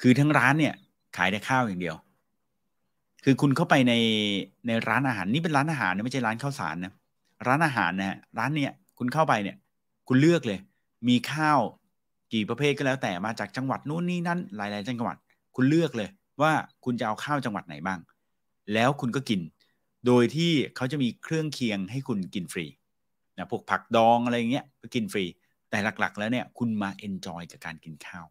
[0.00, 0.74] คือทั้งร้านเนี่ย
[1.16, 1.96] ขายแต่ข้าวอย่างเดียว
[3.24, 3.94] คือคุณเข้าไปใน
[4.66, 6.92] ในร้านอาหารนี่เป็นร้านอาหารนะไม่ใช่ร้านข้าวสารนะ
[7.46, 9.56] ร้านอาหารนะฮะร้านเนี่ยคุณเข้าไปเนี่ย
[10.08, 10.58] คุณเลือกเลย
[11.08, 11.60] มีข้าว
[12.32, 15.16] กี่ประเภทก็แล้วแต่มาจากจังหวัดนู้นนี่นั่นหลาย ๆ จังหวัด
[15.56, 16.08] คุณเลือกเลย
[16.42, 16.52] ว่า
[16.84, 18.00] คุณจะเอาข้าวจังหวัดไหนบ้าง
[18.74, 19.40] แล้วคุณก็กิน
[20.06, 22.66] โดยที่เขาจะมีเครื่องเคียงให้คุณกินฟรี
[23.36, 25.24] นะพวกผักดองอะไรเงี้ยก็กินฟรี
[25.70, 28.26] แต่หลัก ๆ แล้วเนี่ยคุณมา enjoy กับการกินข้าว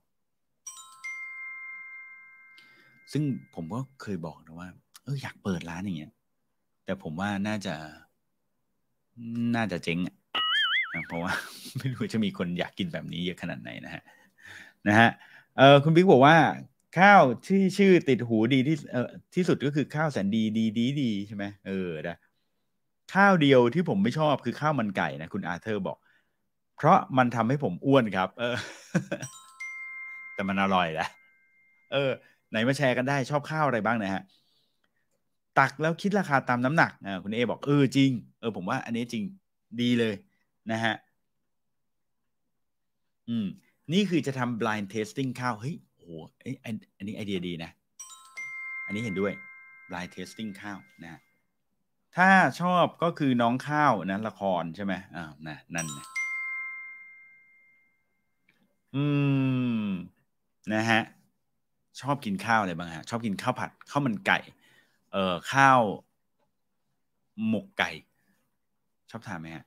[3.12, 3.24] ซึ่ง
[3.56, 4.70] ผมก็เคยบอกนะว่า
[5.04, 6.14] เอออยากเปิดร้านอย่างเงี้ย
[6.86, 7.76] แต่ผมว่าน่าจะ
[9.56, 10.16] น่าจะเจ๊งอะ
[11.08, 11.34] เพราะว่า
[11.78, 14.04] ไม่รู้จะมีคนอยากกินแบบนี้เยอะขนาดไหนนะฮะ
[14.88, 15.10] นะฮะ
[15.58, 16.38] เออคุณบิ๊กบอกว่า
[17.00, 22.18] ข้าวที่ชื่อติดหูดีที่เออที่สุดก็คือข้าวแสนดีดีดีดีใช่ไหมเออนะ
[23.14, 25.98] ข้าวเดียวที่ผมไม่ชอบคือข้าวมันไก่นะคุณอาเธอร์บอก
[26.78, 28.56] เพราะมันทำให้ผมอ้วนครับ เออ
[30.34, 31.08] แต่มันอร่อยแหละ
[31.94, 32.12] เออ
[32.52, 34.22] ไหนมาแชร์กันได้ชอบข้าวอะไรบ้างนะฮะ
[35.60, 39.24] ตักแล้วคิดราคาตามน้ำหนักอ่าคุณเอบอกเออจริง เออผมว่า อันนี้จริง
[39.82, 40.16] ดีเลย
[40.72, 40.94] นะฮะ
[43.30, 43.48] อืม
[43.94, 46.10] นี่คือจะทำ blind tasting ข้าวเฮ้ยโอ้โห
[46.66, 47.72] อันนี้ไอเดียดีนะ
[48.86, 49.34] อันนี้เห็นด้วย
[49.90, 51.20] blind tasting ข้าวนะ
[52.16, 52.30] ถ้า
[52.62, 56.06] ชอบก็คือน้องข้าวนะละครใช่ไหมอ้านะนั่นนะ
[58.96, 59.06] อื
[59.84, 59.88] ม
[60.74, 61.02] นะฮะ
[62.02, 64.40] ชอบกินข้าวอะไรบ้างฮะชอบกินข้าวผัดข้าวมันไก่
[65.12, 65.82] เอ่อข้าว
[67.48, 67.92] หมกไก่
[69.10, 69.66] ชอบทานไหมฮะ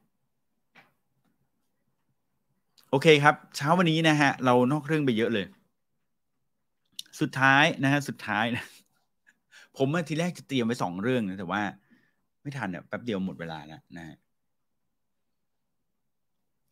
[2.91, 5.47] โอเคครับ เช้าวันนี้นะฮะ เรานอกเรื่องไปเยอะเลย
[7.21, 8.65] สุดท้ายนะฮะสุดท้ายนะ
[9.77, 11.63] ผมทีแรกจะเตรียมไว้สองเรื่องนะแต่ว่า
[12.43, 14.17] ไม่ทันเนี่ยแป๊บเดียวหมดเวลาแล้วนะฮะ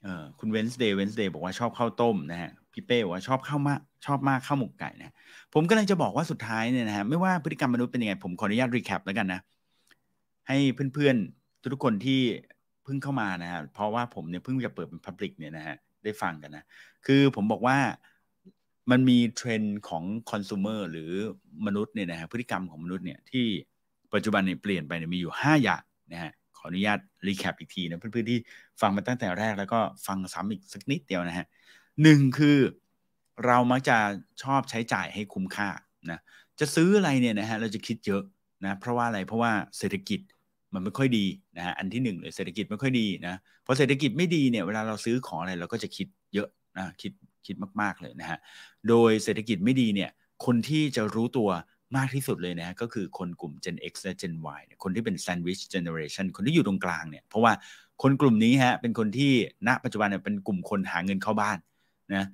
[0.02, 5.14] เออคุณเวนส์เดย์เวนส์เดย์บอกว่าชอบข้าวต้มนะฮะ พี่เป้บอกว่าชอบข้าวมากชอบมากข้าวหมกไก่นะ
[5.54, 9.40] ผมก็เลยจะบอกว่าสุดท้ายเนี่ยนะฮะไม่ว่าพฤติกรรมมนุษย์เป็นยังไงผมขออนุญาต recap แล้วกันนะ
[10.48, 10.56] ให้
[10.94, 12.20] เพื่อนๆทุกคนที่
[12.84, 16.64] เพิ่งเข้ามานะฮะเพราะว่าผมเนี่ยเพิ่งจะเปิดเป็น public เนี่ยนะฮะได้ฟังกันนะ
[17.06, 17.78] คือผมบอกว่า
[18.90, 21.10] มันมีเทรนด์ของคอน sumer หรือ
[21.66, 23.46] มนุษย์เนี่ยนะฮะพฤติกรรมของมนุษย์เนี่ยที่
[24.14, 28.38] ปัจจุบันเนี่ยเปลี่ยนไปเนี่ยมีอยู่ 5 อย่างนะฮะขออนุญาต recap อีกทีนะเพื่อนๆที่
[28.80, 31.46] ฟังมาตั้งแต่แรกแล้วก็ฟังซ้ำอีกสักนิดเดียวนะฮะ
[32.02, 32.58] หนึ่งคือ
[33.46, 33.98] เรามักจะ
[34.42, 35.68] ชอบใช้จ่ายให้คุ้มค่า
[36.10, 36.20] นะ
[36.60, 38.22] จะซื้ออะไรเนี่ยนะฮะเราจะคิดเยอะ
[38.64, 40.20] นะเพราะว่าอะไรเพราะว่าเศรษฐกิจ
[40.74, 41.26] มันไม่ค่อยดี
[41.56, 43.34] นะฮะอันที่หนึ่งเลยเศรษฐกิจไม่ค่อยดีนะ
[43.66, 47.12] พอเศรษฐกิจไม่ดีเนี่ยเวลาเราซื้อของอะไรเราก็จะคิดเยอะนะคิด
[47.46, 48.38] คิดมากๆเลยนะฮะ
[48.88, 50.10] โดยเศรษฐกิจไม่ดีเนี่ย
[50.44, 51.50] คนที่จะรู้ตัว
[51.96, 57.52] มากที่สุดเลยนะก็คือคนกลุ่ม Gen X และ Gen Y คนที่เป็น Sandwich Generation คนที่อยู่ตรงกลางเนี่ยเพราะว่า
[58.02, 59.32] คนกลุ่มนี้ฮะเป็นคนที่
[59.68, 61.58] ณปัจจุบันเนี่ยเป็นกลุ่มคนหาเงินเข้าบ้าน
[62.14, 62.24] นะ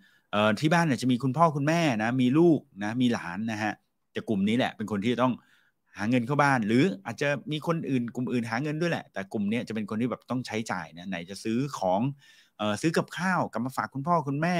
[0.60, 3.72] ที่บ้านเนี่ยจะมีคุณพ่อคุณแม่นะมีลูกนะมีหลานนะฮะ
[4.12, 5.32] แต่กลุ่มนี้แหละเป็นคนที่ต้อง
[5.96, 12.00] หาเงินเข้าบ้าน หรืออาจจะมีคนอื่นกลุ่มอื่นหาเงินด้วยแหละ แต่กลุ่มนี้จะเป็นคนที่แบบต้องใช้จ่ายนะไหนจะซื้อของ
[12.60, 14.56] ออซื้อกับข้าวกลับมาฝากคุณพ่อคุณแม่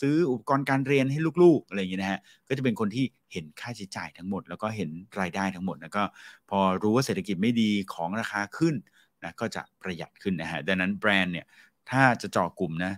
[0.00, 4.90] ซื้ออุปกรณ์การเรียนให้ลูกๆอะไรอย่างเงี้ยนะฮะก็จะเป็นคนที่เห็นค่าใช้จ่ายทั้งหมด แล้วก็เห็น
[5.20, 6.02] รายได้ทั้งหมดแล้วก็
[6.50, 8.74] พอรู้ว่าเศรษฐกิจไม่ดีของราคาขึ้น
[9.22, 11.46] นะก็จะประหยัดขึ้นนะฮะดังนั้นแบรนด์เนี่ย
[11.90, 12.92] ถ้าจะเจาะกลุ่มนะ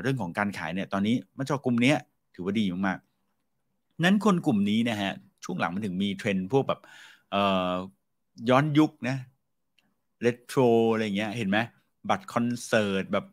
[0.00, 1.94] เรื่องของการขายเนี่ยตอนนี้มาเจาะกลุ่มนี้
[2.34, 5.12] ถือว่าดีมากๆนั้นคนกลุ่มนี้นะฮะ
[5.44, 6.80] ช่วงหลังมันถึงมีเทรนด์พวกแบบ
[8.48, 9.16] ย้อนยุคนะ
[10.22, 10.60] เรโทร
[10.92, 11.58] อะไรเงี้ยเห็นไหม
[12.08, 13.26] บัตรคอนเสิร์ตแบบ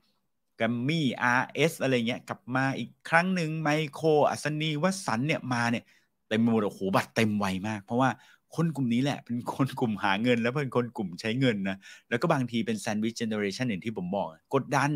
[0.56, 5.84] แกรมมี่อาร์เอสอะไรเงี้ยกลับมาอีกครั้งหนึ่งไมโครอัสนีวสันต์เนี่ยมาเนี่ย
[6.30, 8.10] เต็มหมดโอ้โหบัตรเต็มไวมาก เพราะว่า
[8.56, 11.78] คนกลุ่มนี้แหละ เป็นคนกลุ่มหาเงิน แล้วเป็นคนกลุ่มใช้เงินนะ
[12.10, 14.92] แล้วก็บางทีเป็น sandwich generation อย่างที่ผมบอก กดดัน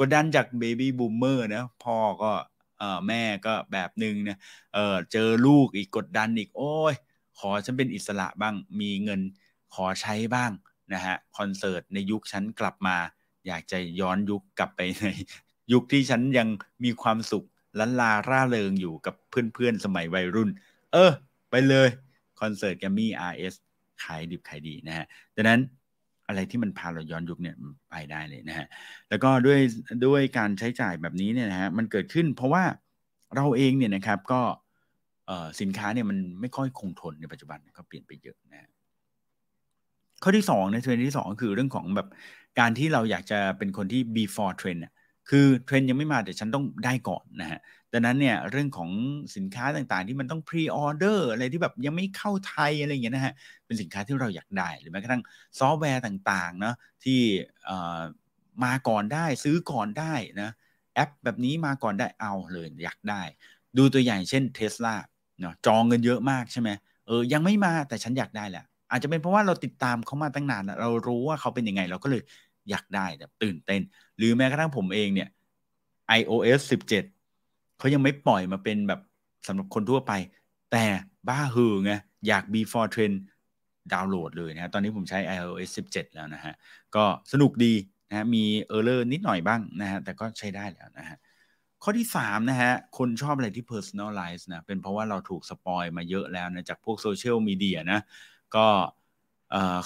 [0.00, 2.32] กดดันจาก baby boomer นะพ่อก็
[2.78, 4.38] เออแม่ก็แบบหนึ่งนะ
[4.74, 6.94] เออเจอลูกอีกกดดันอีกโอ้ย
[7.38, 9.20] ขอฉันเป็นอิสระบ้างมีเงิน
[9.74, 10.50] ขอใช้บ้าง
[10.92, 12.96] นะฮะคอนเสิร์ตในยุคฉันกลับมา
[13.46, 15.08] อยากจะย้อนยุคกลับไปใน
[15.72, 16.48] ยุคที่ฉันยัง
[16.84, 17.46] มีความสุข
[17.78, 19.14] ลันลาร่าเริงอยู่กับ
[19.54, 20.50] เพื่อนๆ สมัยวัยรุ่น
[20.92, 21.10] เออ
[21.50, 21.88] ไปเลย
[22.40, 23.54] คอนเสิร์ตแกรมมี่ RS
[24.02, 25.60] ขายดิบขายดีนะฮะดังนั้น
[26.30, 27.56] อะไรที่มันพาเราย้อนยุคเนี่ย
[27.90, 28.66] ไปได้เลยนะฮะ
[29.08, 29.60] แล้วก็ด้วย
[30.06, 32.64] ด้วยการใช้จ่ายแบบนี้เนี่ยนะฮะมันเกิดขึ้นเพราะว่า
[33.36, 34.40] เราเองเนี่ยนะครับก็
[35.60, 38.68] สินค้าเนี่ยมันไม่ค่อยคงทนในปัจจุบันก็เปลี่ยนไปเยอะนะ
[40.22, 42.08] ข้อที่สองในเทรนด์ที่สองคือเรื่องของแบบ
[42.60, 44.82] การที่เราอยากจะเป็นคนที่ before trend
[45.28, 47.60] คือเทรนด์ยังไม่มาแต่ฉันต้องได้ก่อนนะฮะ
[47.92, 48.90] ดังนั้นเนี่ยเรื่องของ
[49.36, 53.34] สินค้าต่างๆ ที่มันต้อง pre-order อะไรที่แบบยังไม่เข้าไทยอะไรอย่างเงี้ยนะฮะ
[53.66, 55.22] เป็นสินค้าที่เราอยากได้ หรือแม้กระทั่ง
[55.58, 57.20] ซอฟต์แวร์ต่างๆเนาะที่
[58.64, 60.50] มาก่อนได้ซื้อก่อนได้นะ
[60.94, 63.22] แอปแบบนี้มาก่อนได้เอาเลยอยากได้
[63.78, 64.94] ดูตัวอย่างเช่นเทสลา
[65.40, 66.70] เนาะจองเงินเยอะมากใช่ไหม
[67.06, 72.22] เออยังไม่มาแต่ฉันอยากได้แหละอาจจะเป็นเพราะว่าเราติดตามเขามาตั้งนานเรารู้ว่าเขาเป็นยังไงเราก็เลย
[72.70, 73.80] อยากได้แบบตื่นเต้น
[74.20, 75.28] หรือแม้กระทั่งผมเองเนี่ย
[76.18, 76.88] iOS 17
[77.78, 79.00] เขายังไม่ปล่อยมาเป็นแบบ
[79.46, 80.12] สำหรับคนทั่วไป
[80.72, 80.84] แต่
[81.28, 81.92] บ้าเห่อไง
[82.26, 83.16] อยาก before trend
[83.92, 86.54] ดาวน์โหลดเลยนะตอนนี้ผมใช้ iOS 17 แล้วนะฮะ
[86.94, 87.74] ก็สนุกดี
[88.08, 91.18] นะฮะมี error นิดหน่อยบ้างนะฮะ แต่ก็ใช้ได้แล้วนะฮะ
[91.82, 98.00] ข้อที่ 3 นะฮะ คนชอบอะไรที่ personalize นะ เป็นเพราะว่าเราถูก spoil มาเยอะแล้วนะ จากพวกโซเชียลมีเดียนะ
[98.56, 98.66] ก็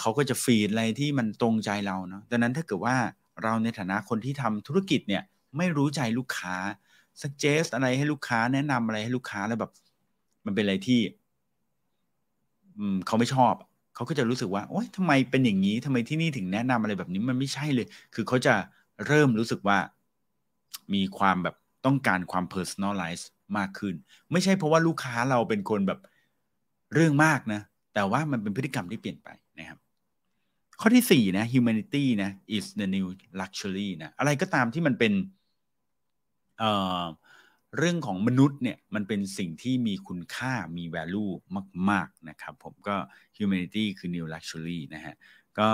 [0.00, 2.96] เขาก็จะฟีดอะไรที่มันตรงใจเราเนาะดังนั้นถ้าเกิดว่า
[3.42, 5.22] เราในฐานะคนที่ทำธุรกิจเนี่ย
[5.56, 6.54] ไม่รู้ใจลูกค้า
[7.22, 9.72] suggest อะไรให้ลูกค้าแนะนำอะไรให้ลูกค้าแล้วแบบ
[10.46, 11.00] มันเป็นอะไรที่
[13.06, 13.54] เขาไม่ชอบ
[13.94, 18.54] เขาก็จะรู้สึกว่าโอ๊ยทำไมเป็นอย่างนี้ทำไมที่นี่ถึงแนะนำอะไรแบบนี้มันไม่ใช่เลย คือเขาจะ
[19.06, 19.78] เริ่มรู้สึกว่า
[20.94, 21.54] มีความแบบ
[21.86, 23.24] ต้องการความ personalize
[23.56, 23.94] มากขึ้น
[24.32, 26.00] ไม่ใช่เพราะว่าลูกค้าเราเป็นคนแบบ
[26.94, 27.60] เรื่องมากนะ
[27.94, 29.28] แต่ว่ามันเป็นพฤติกรรมที่เปลี่ยนไป
[30.86, 33.06] ข้อที่สี่นะ humanity นะ is the new
[33.40, 35.12] luxury นะอะไรก็ตามที่มันเป็น
[36.58, 36.70] เอ่
[37.02, 37.04] อ
[37.76, 41.32] เรื่องของมนุษย์เนี่ยมันเป็นสิ่งที่มีคุณค่ามี value
[41.90, 42.96] มาก ๆ นะครับผมก็
[43.38, 45.14] humanity คือ new luxury นะฮะ
[45.58, 45.70] ก็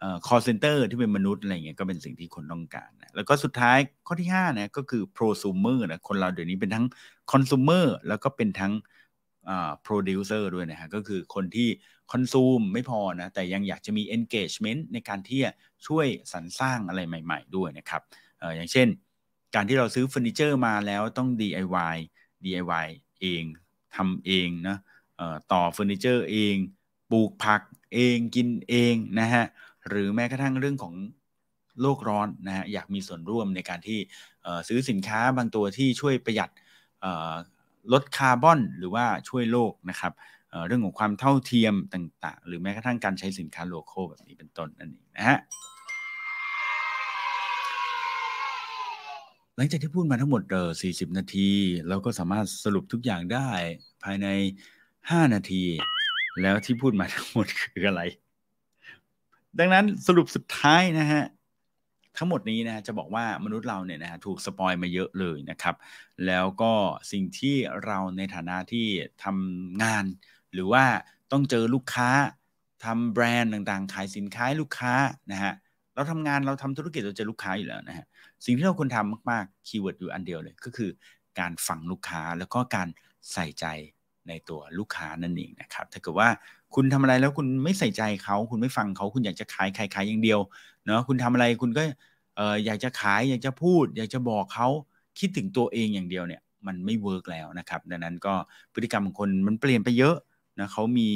[0.00, 6.86] เอ่อ call center ที่เป็นมนุษย์อะไรเงี้ยก็เป็นสิ่งที่คนต้องการนะแล้วก็สุดท้ายข้อที่5นะก็คือ prosumer นะคนเราเดี๋ยวนี้เป็นทั้ง
[7.32, 8.72] consumer แล้วก็เป็นทั้ง
[9.86, 11.68] producer ด้วยนะฮะก็คือคนที่
[12.12, 15.52] consume ไม่พอนะ แต่ยังอยากจะมี engagement ในการที่จะ
[15.86, 18.02] ช่วยสรรสร้างอะไรใหม่ ๆ ด้วยนะครับ
[18.40, 18.88] ออย่างเช่น
[19.54, 21.96] การที่เราซื้อเฟอร์นิเจอร์มาแล้วต้อง DIY
[22.44, 22.88] DIY
[23.20, 23.44] เอง
[23.96, 24.76] ทำเองนะ
[25.52, 26.56] ต่อเฟอร์นิเจอร์เอง
[27.10, 27.60] ปลูกผัก
[27.94, 29.44] เองกินเองนะฮะ
[29.88, 30.94] หรือแม้กระทั่งเรื่องของ
[31.80, 33.98] โลกร้อนนะฮะอยากมีส่วนร่วมในการที่
[34.68, 36.50] ซื้อสินค้าบางตัวที่ช่วยประหยัด
[37.92, 40.12] ลดคาร์บอนหรือว่าช่วยโลกนะครับ
[40.66, 45.38] เรื่องของความเท่าเทียมต่าง ๆ หรือแม้กระทั่งการใช้สินค้าโลโก้แบบนี้เป็นต้นนั่นเองนะฮะ
[49.56, 51.50] หลังจากที่พูดมาทั้งหมดเออ40 นาที
[51.88, 53.48] เราก็สามารถสรุปทุกอย่างได้
[54.04, 54.26] ภายใน
[54.80, 55.64] 5 นาที
[56.42, 58.02] แล้วที่พูดมาทั้งหมดคืออะไร
[59.58, 61.22] ดังนั้นสรุปสุดท้ายนะฮะ
[62.16, 65.74] ทั้งหมดนี้นะจะบอกว่ามนุษย์เราเนี่ยนะฮะถูก spoil มาเยอะเลยนะครับ
[66.26, 66.72] แล้วก็
[67.12, 68.86] สิ่งที่เราในฐานะที่
[69.24, 70.04] ทำงาน
[70.54, 70.84] หรือว่า
[71.32, 72.08] ต้องเจอลูกค้า
[72.84, 74.92] ทำแบรนด์ต่างๆ ขายสินค้าลูกค้า
[75.32, 75.52] นะฮะ
[75.94, 78.06] เราทำงานเราทำธุรกิจเราเจอลูกค้าอยู่แล้วนะฮะ
[78.44, 80.90] สิ่งที่เราควรทำมากๆ keyword อยู่อันเดียวเลยก็คือ
[81.40, 82.88] การฟังลูกค้าแล้วก็การ
[83.32, 83.66] ใส่ใจ
[84.28, 86.28] ในตัวลูกค้านั่นเองนะครับถ้าเกิดว่า
[86.74, 90.40] คุณทำอะไรแล้วคุณไม่ใส่ใจเขาคุณไม่ฟังเขาคุณอยากจะขายขายขายอย่างเดียว
[90.86, 91.82] เนาะคุณทำอะไรคุณก็
[92.36, 94.68] เอออยากจะขายอยากจะพูด อยากจะบอกเขา
[95.18, 98.34] คิดถึงตัวเองอย่างเดียวเนี่ยมันไม่เวิร์กแล้วนะครับดังนั้นก็
[98.74, 100.16] พฤติกรรมของคนมันเปลี่ยนไปเยอะ
[100.58, 101.08] นะเขามี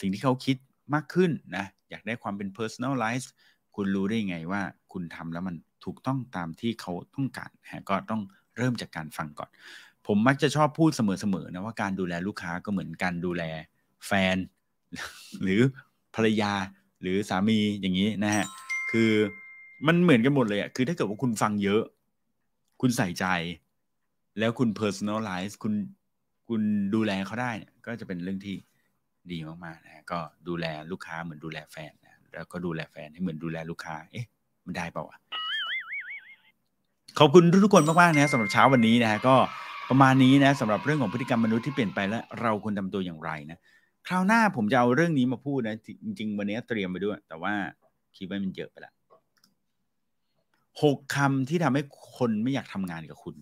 [0.00, 0.56] สิ่งที่เขาคิด
[0.94, 3.26] มากขึ้นนะอยากได้ความเป็น personalize
[3.74, 8.22] คุณรู้ได้ไงว่าคุณทำแล้วมันถูกต้องตามที่เขาต้องการฮะก็ต้อง
[8.56, 9.50] เริ่มจากการฟังก่อน
[10.06, 13.42] ผมมักจะชอบพูดเสมอๆนะว่าการดูแลลูกค้าก็เหมือนการดูแล
[14.06, 14.36] แฟน
[15.42, 15.60] หรือ
[16.14, 16.52] ภรรยา
[17.02, 18.44] หรือสามีอย่างนี้นะฮะ
[18.90, 19.10] คือ
[19.86, 21.82] มันเหมือนกันหมดเลยอะคือถ้าเกิดว่าคุณฟังเยอะ
[22.80, 23.26] คุณใส่ใจ
[24.38, 25.74] แล้วคุณ personalize คุณ
[26.48, 26.62] คุณ
[26.94, 28.56] ดูแลเขาได้เนี่ย ก็จะเป็นเรื่องที่
[29.32, 30.18] ดีมากๆนะก็
[30.48, 34.26] ดูแลลูกค้าเหมือนดูแลแฟนนะแล้วก็ดูแลแฟนให้เหมือนดูแลลูกค้า เอ๊ะ
[34.66, 35.18] มันได้เปล่าวะ
[37.18, 39.34] ขอบคุณทุกคนมากๆนะสำหรับเช้าวันนี้นะก็
[39.90, 43.58] ประมาณนี้นะสำหรับเรื่องของพฤติกรรมมนุษย์ที่เปลี่ยนไปและเราควรทำตัวอย่างไรนะ
[44.06, 47.52] คราวหน้าผมจะเอาเรื่องนี้มาพูดนะจริงๆวันนี้เตรียมไปด้วย แต่ว่า
[48.16, 48.92] คิดว่ามันเยอะไปละ
[50.82, 51.82] หกคำที่ทำให้
[52.16, 53.36] คนไม่อยากทำงานกับคุณ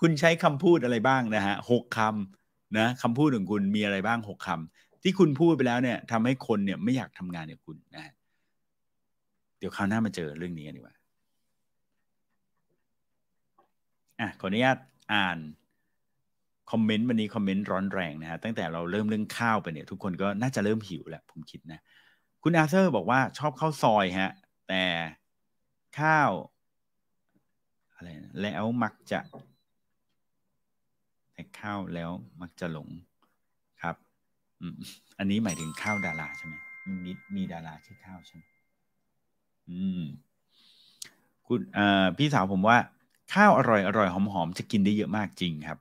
[0.00, 8.12] คุณใช้คำพูดอะไรบ้างนะฮะหกคำนะคำพูดของคุณมีอะไรบ้างหกคำที่คุณพูดไปแล้วเนี่ยทำให้คนเนี่ยไม่อยากทำงานกับคุณนะ
[9.58, 10.94] เดี๋ยวคราวหน้ามาเจอเรื่องนี้กันดีกว่า
[14.20, 14.78] อะขออนุญาต
[15.12, 15.38] อ่าน
[16.70, 21.80] คอมเมนต์วันนี้คอมเมนต์ร้อนแรงนะฮะตั้งแต่เราเริ่มเรื่องข้าวไปเนี่ย ทุกคนก็น่าจะเริ่มหิวแหล้วผมคิดนะ
[22.42, 24.32] คุณอาเซอร์บอกว่าชอบข้าวซอยฮะ
[24.68, 24.84] แต่
[25.98, 26.30] ข้าว
[27.94, 28.08] อะไร
[28.42, 29.20] แล้วมักจะ
[31.34, 32.10] แต่ข้าวแล้ว
[32.40, 32.88] มักจะหลง
[33.82, 33.96] ครับ
[35.18, 36.54] อันนี้หมายถึงข้าวดาราใช่ไหม
[37.04, 38.42] มีมีดาราชื่อข้าวใช่ไหม
[39.70, 40.02] อืม
[41.46, 42.76] คุณเอ่อพี่สาวผมว่า
[43.34, 45.78] ข้าวอร่อยอร่อยหอมหอมจะกินได้เยอะมากจริงครับ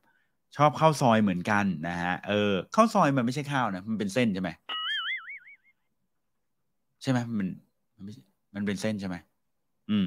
[0.58, 4.50] ชอบข้าวซอยเหมือนกันนะฮะเออข้าวซอยมันไม่ใช่ข้าวนะ มันเป็นเส้นใช่ไหม
[7.02, 7.48] ใช่ไหมมัน
[7.98, 8.06] มัน
[8.56, 9.16] มันเป็นเส้นใช่ไหม
[9.90, 10.06] อืม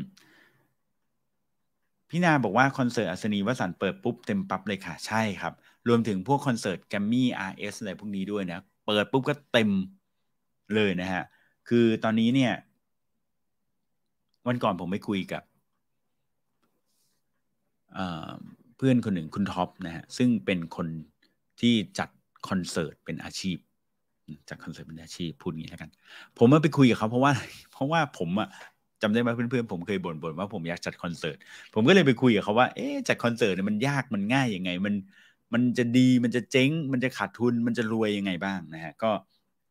[2.11, 5.55] พี่นาบอกว่าคอนเสิร์ตอัศนีวสันเปิดปุ๊บเต็มปั๊บเลยค่ะ ใช่ครับ
[5.89, 9.71] รวมถึงพวกคอนเสิร์ตแกรมมี่อาร์เอสอะไรพวกนี้ด้วยนะ เปิดปุ๊บก็เต็ม
[10.75, 11.25] เลยนะฮะ
[11.69, 12.53] คือตอนนี้เนี่ย
[14.47, 15.43] วันก่อนผมไปคุยกับ
[18.77, 20.87] เพื่อนคนหนึ่งคุณท็อปนะฮะ ซึ่งเป็นคน
[21.61, 22.09] ที่จัด
[22.49, 23.57] คอนเสิร์ตเป็นอาชีพ
[24.49, 25.91] จากคอนเสิร์ตเป็นอาชีพพูดงี้แล้วกัน
[26.39, 27.33] ผมมาไปคุยกับเขาเพราะว่า
[27.73, 28.49] เพราะว่าผมอะ
[29.03, 31.37] จำได้ไหมเพื่อนๆผมเคยบ่นๆว่าผมอยากจัดคอนเสิร์ต
[31.75, 34.95] ผมก็เลยไปคุยกับเขาว่าเอ๊ะจัดคอนเสิร์ตเนี่ยมันยากมันง่ายยังไง มัน
[35.53, 39.11] มันจะดีมันจะเจ๊ง มันจะขาดทุนมันจะรวยยังไงบ้างนะฮะก็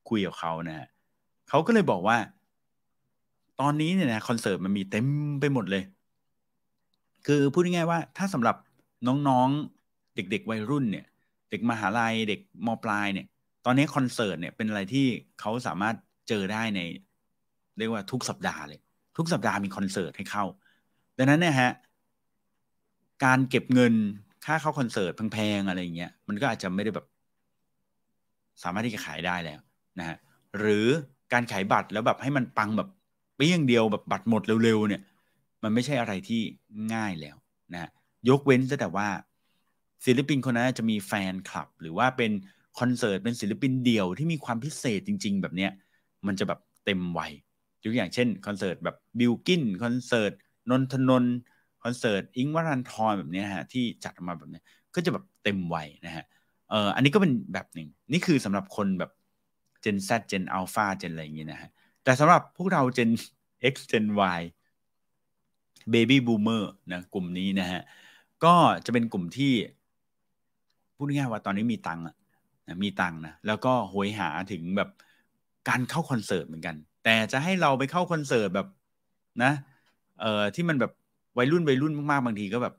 [0.09, 0.87] คุยกับเขานะฮะ
[1.49, 2.17] เขาก็เลยบอกว่า
[3.61, 5.05] ตอนนี้เนี่ยนะคอนเสิร์ตมันมีเต็ม
[5.41, 5.83] ไปหมดเลย
[7.25, 8.55] คือพูดง่ายๆว่าถ้าสำหรับ
[9.07, 11.05] น้องๆเด็กๆวัยรุ่นเนี่ย
[11.49, 13.27] เด็กมหาลัยเด็กมปลายเนี่ย
[13.65, 15.07] ตอนนี้คอนเสิร์ตเนี่ยเป็นอะไรที่
[15.39, 15.95] เขาสามารถ
[16.27, 16.81] เจอได้ใน
[17.77, 18.79] เรียกว่าทุกสัปดาห์เลย
[19.17, 20.45] ทุกสัปดาห์มีคอนเสิร์ตให้เข้า
[21.17, 21.71] ดังนั้นเนี่ยฮะ
[23.23, 23.93] การเก็บเงิน
[24.45, 27.05] ค่าเข้าคอนเสิร์ตแพงๆอะไรเงี้ย มันก็อาจจะไม่ได้แบบ
[28.63, 29.59] สามารถที่จะขายได้แล้ว
[29.99, 30.17] นะฮะ
[30.59, 30.87] หรือ
[31.33, 32.89] การขายบัตรแล้วแบบให้มันปังแบบ
[33.35, 35.01] เปี้ยงเดียวแบบบัตรหมดเร็วๆเนี่ย
[35.63, 36.41] มันไม่ใช่อะไรที่
[36.93, 37.35] ง่ายแล้ว
[37.73, 37.89] นะ
[38.29, 39.07] ยกเว้นแต่ว่า
[40.05, 42.31] ศิลปินคนนั้นจะมีแฟนคลับ หรือว่าเป็น
[42.79, 45.71] คอนเสิร์ตเป็นศิลปินเดี่ยวที่มีความพิเศษจริง ๆ แบบเนี้ย
[46.27, 47.31] มันจะแบบเต็มไว
[47.87, 50.31] ยกอย่างเช่นคอนเสิร์ตแบบบิลกินคอนเสิร์ต
[50.69, 51.25] นนท์ ธนนท์
[51.83, 54.61] คอนเสิร์ตอิ้งค์ วรันธรแบบนี้ฮะที่จัดออกมาแบบนี้
[54.95, 56.25] ก็จะแบบเต็มไวนะฮะ
[56.69, 59.11] เอออันนี้ก็เป็นแบบหนึ่งนี่คือสำหรับคนแบบ
[59.83, 61.69] Gen Z Gen Alpha Gen อะไรอย่างเงี้ยนะฮะ
[62.03, 63.11] แต่สำหรับพวกเรา Gen
[63.71, 64.05] X Gen
[64.37, 64.39] Y
[65.93, 67.81] Baby Boomer นะกลุ่มนี้นะฮะ
[68.43, 68.55] ก็
[68.85, 69.53] จะเป็นกลุ่มที่
[70.95, 72.15] พูดง่ายว่าตอนนี้มีตังค์นะ
[72.83, 74.89] มีตังค์นะแล้วก็โหยหาถึงแบบ
[75.69, 76.75] การเข้าคอนเสิร์ตเหมือนกัน
[77.05, 78.67] แต่จะให้เราไปเข้าคอนเสิร์ตแบบ
[79.43, 79.51] นะ
[80.21, 80.91] เอ่อที่มันแบบ
[81.37, 82.73] วัยรุ่นวัยรุ่นมากๆบางทีก็แบบ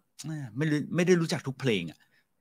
[0.56, 1.98] ไม่ไม่ได้รู้จักทุกเพลงอะ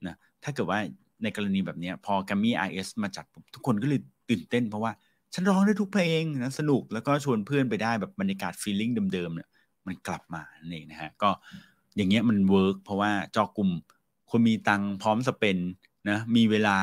[0.08, 0.80] นะถ้าเกิดว่า
[1.24, 4.92] ในกรณีแบบนี้พอแกมมี่ไอเอสมาจัดทุกคนก็เลยตื่นเต้นเพราะว่า
[5.34, 9.50] ฉันร้องได้ทุกเพลงนะสนุกแล้วก็ชวนเพื่อนไปได้แบบบรรยากาศฟีลลิ่งเดิมๆเนี่ย
[9.88, 11.30] มันกลับมานั่นเองนะฮะก็
[11.96, 13.70] อย่างเงี้ยมัน work เพราะว่าเจาะกลุ่ม
[14.32, 15.58] คนมีตังพร้อม spend
[16.10, 16.78] นะมีเวลา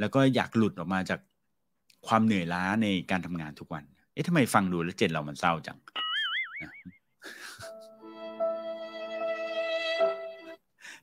[0.00, 1.20] แล้วก็อยากหลุดออกมาจาก
[2.06, 3.84] ความเหนื่อยล้าในการทำงานทุกวัน
[4.16, 5.78] เอ๊ะทำไมฟังดูแล้ว gen เรามันเศร้าจัง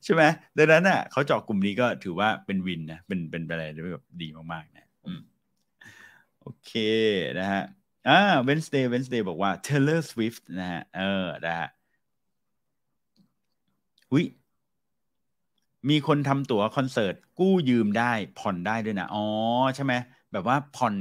[0.04, 0.22] ใช่ไหม
[0.56, 4.86] ดังนั้นอะเขาเจาะกลุ่มนี้ก็ถือว่าเป็น win นะเป็นเป็นอะไรที่แบบดีมากๆนะ
[6.40, 6.72] โอเค
[7.38, 7.62] นะฮะ
[8.08, 11.68] อ่า Wednesday Wednesday บอกว่า Taylor Swift นะฮะเออนะฮะ
[14.12, 14.24] อุ้ย
[15.88, 19.24] มีคนทำตั๋วคอนเสิร์ต กู้ยืมได้ผ่อนได้ด้วยนะ อ๋อ
[19.76, 19.92] ใช่ไหม
[20.32, 20.94] แบบว่าผ่อน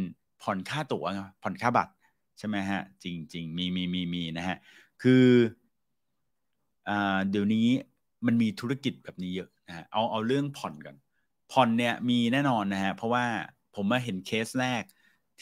[0.44, 1.06] ผ่อนค่าตั๋ว
[1.44, 1.92] ผ่อนค่าบัตร
[2.38, 4.58] ใช่ไหมฮะ จริงจริงมีมีมีมีนะฮะ
[5.02, 5.26] คือ
[6.90, 7.68] อ่าเดี๋ยวนี้
[8.26, 10.98] มันมีธุรกิจแบบนี้เยอะนะฮะเอาเอาเรื่องผ่อนก่อน
[11.52, 13.26] ผ่อนเนี่ยมีแน่นอนนะฮะ เพราะว่า
[13.76, 14.84] ผมมาเห็นเคสแรก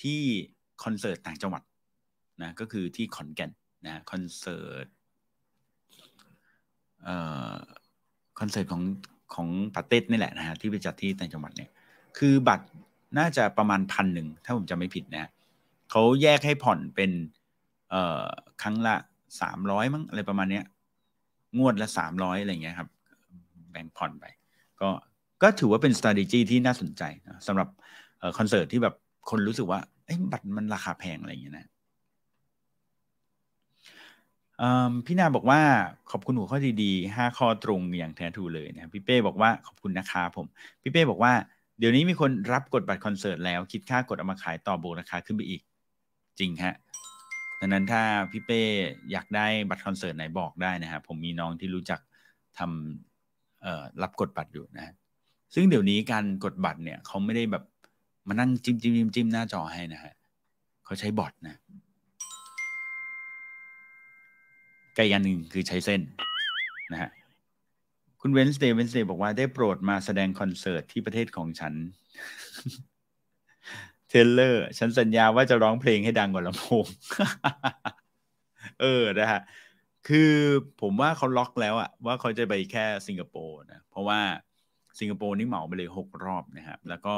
[0.01, 0.21] ที่
[0.83, 1.63] คอนเสิร์ตต่างจังหวัด
[2.41, 3.51] นะก็คือที่ขอนแก่น
[3.85, 4.87] นะคอนเสิร์ต
[7.03, 7.15] เอ่
[7.53, 7.55] อ
[8.39, 8.83] คอนเสิร์ตของ
[9.33, 11.69] ของปาเต้นี่แหละนะฮะที่ไปจัดที่ต่างจังหวัดเนี่ย
[12.17, 12.65] คือบัตร
[13.17, 15.29] น่าจะประมาณพันหนึ่งถ้าผมจำไม่ผิดนะ
[15.91, 17.11] เขาแยกให้ผ่อนเป็น
[17.89, 18.25] เอ่อ
[18.61, 18.95] ครั้งละ
[19.41, 20.65] สามร้อยมั้งอะไรประมาณเนี้ย
[21.57, 22.89] งวดละสามร้อยอะไรเงี้ยครับ
[23.71, 24.25] แบ่งผ่อนไป
[24.81, 24.89] ก็
[25.41, 27.03] ก็ถือว่าเป็น strategy ที่น่าสนใจ
[27.47, 27.67] สำหรับ
[28.37, 28.95] คอนเสิร์ตที่แบบ
[29.29, 29.79] คนรู้สึกว่า
[30.31, 31.67] บัตรมันราคาแพงอะไรอย่างเงี้ยนะ
[35.05, 35.61] พี่นาบอกว่า
[36.11, 40.45] ขอบคุณหัวข้อดีๆห้าข้อตรงอย่างแท้ถูเลยนะพี่เป้บอกว่าขอบคุณนะคะผม
[40.81, 41.33] พี่เป้บอกว่า
[41.79, 45.61] เดี๋ยวนี้มีคนรับกดบัตรคอนเสิร์ตแล้วคิดค่ากดเอามาขายต่อโบราคาขึ้นไปอีก
[46.39, 46.75] จริงฮะ
[47.59, 48.63] ดังนั้นถ้าพี่เป้
[49.11, 51.99] อยากได้บัตรคอนเสิร์ตไหนบอกได้นะครับผมมีน้องที่รู้จัก
[52.57, 54.93] ทำรับกดบัตรอยู่นะ
[55.53, 57.63] ซึ่งเดี๋ยวนี้การกดบัตรเนี่ยเขาไม่ได้แบบ
[58.27, 60.13] มานั่งจิ้มจิ้มจิ้มจิ้มหน้าจอให้นะฮะ
[60.85, 61.55] เขาใช้ bot นะ
[64.95, 66.01] อีกอันหนึ่งคือใช้เส้น
[66.91, 67.09] นะฮะ
[68.21, 71.73] คุณ Wednesday Wednesday บอกว่าได้โปรดมาแสดงคอนเสิร์ตที่ประเทศของฉัน
[74.13, 76.85] เทเลอร์ ฉันสัญญาว่าจะร้องเพลงให้ดังกว่าลำโพง
[78.81, 79.41] เออนะฮะ
[80.07, 80.33] คือ
[80.81, 84.19] ผมว่าเขาล็อกแล้วอะว่าเขาจะไปแค่สิงคโปร์นะเพราะว่า
[84.99, 87.15] สิงคโปร์นี่เหมาไปเลยหกรอบนะครับ แล้วก็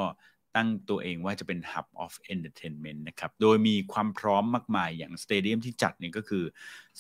[0.56, 6.44] ตั้งตัวเองว่าจะเป็น Hub of Entertainment นะครับ โดยมีความพร้อมมากมายอย่างสเตเดียมที่จัดเนี่ยก็คือ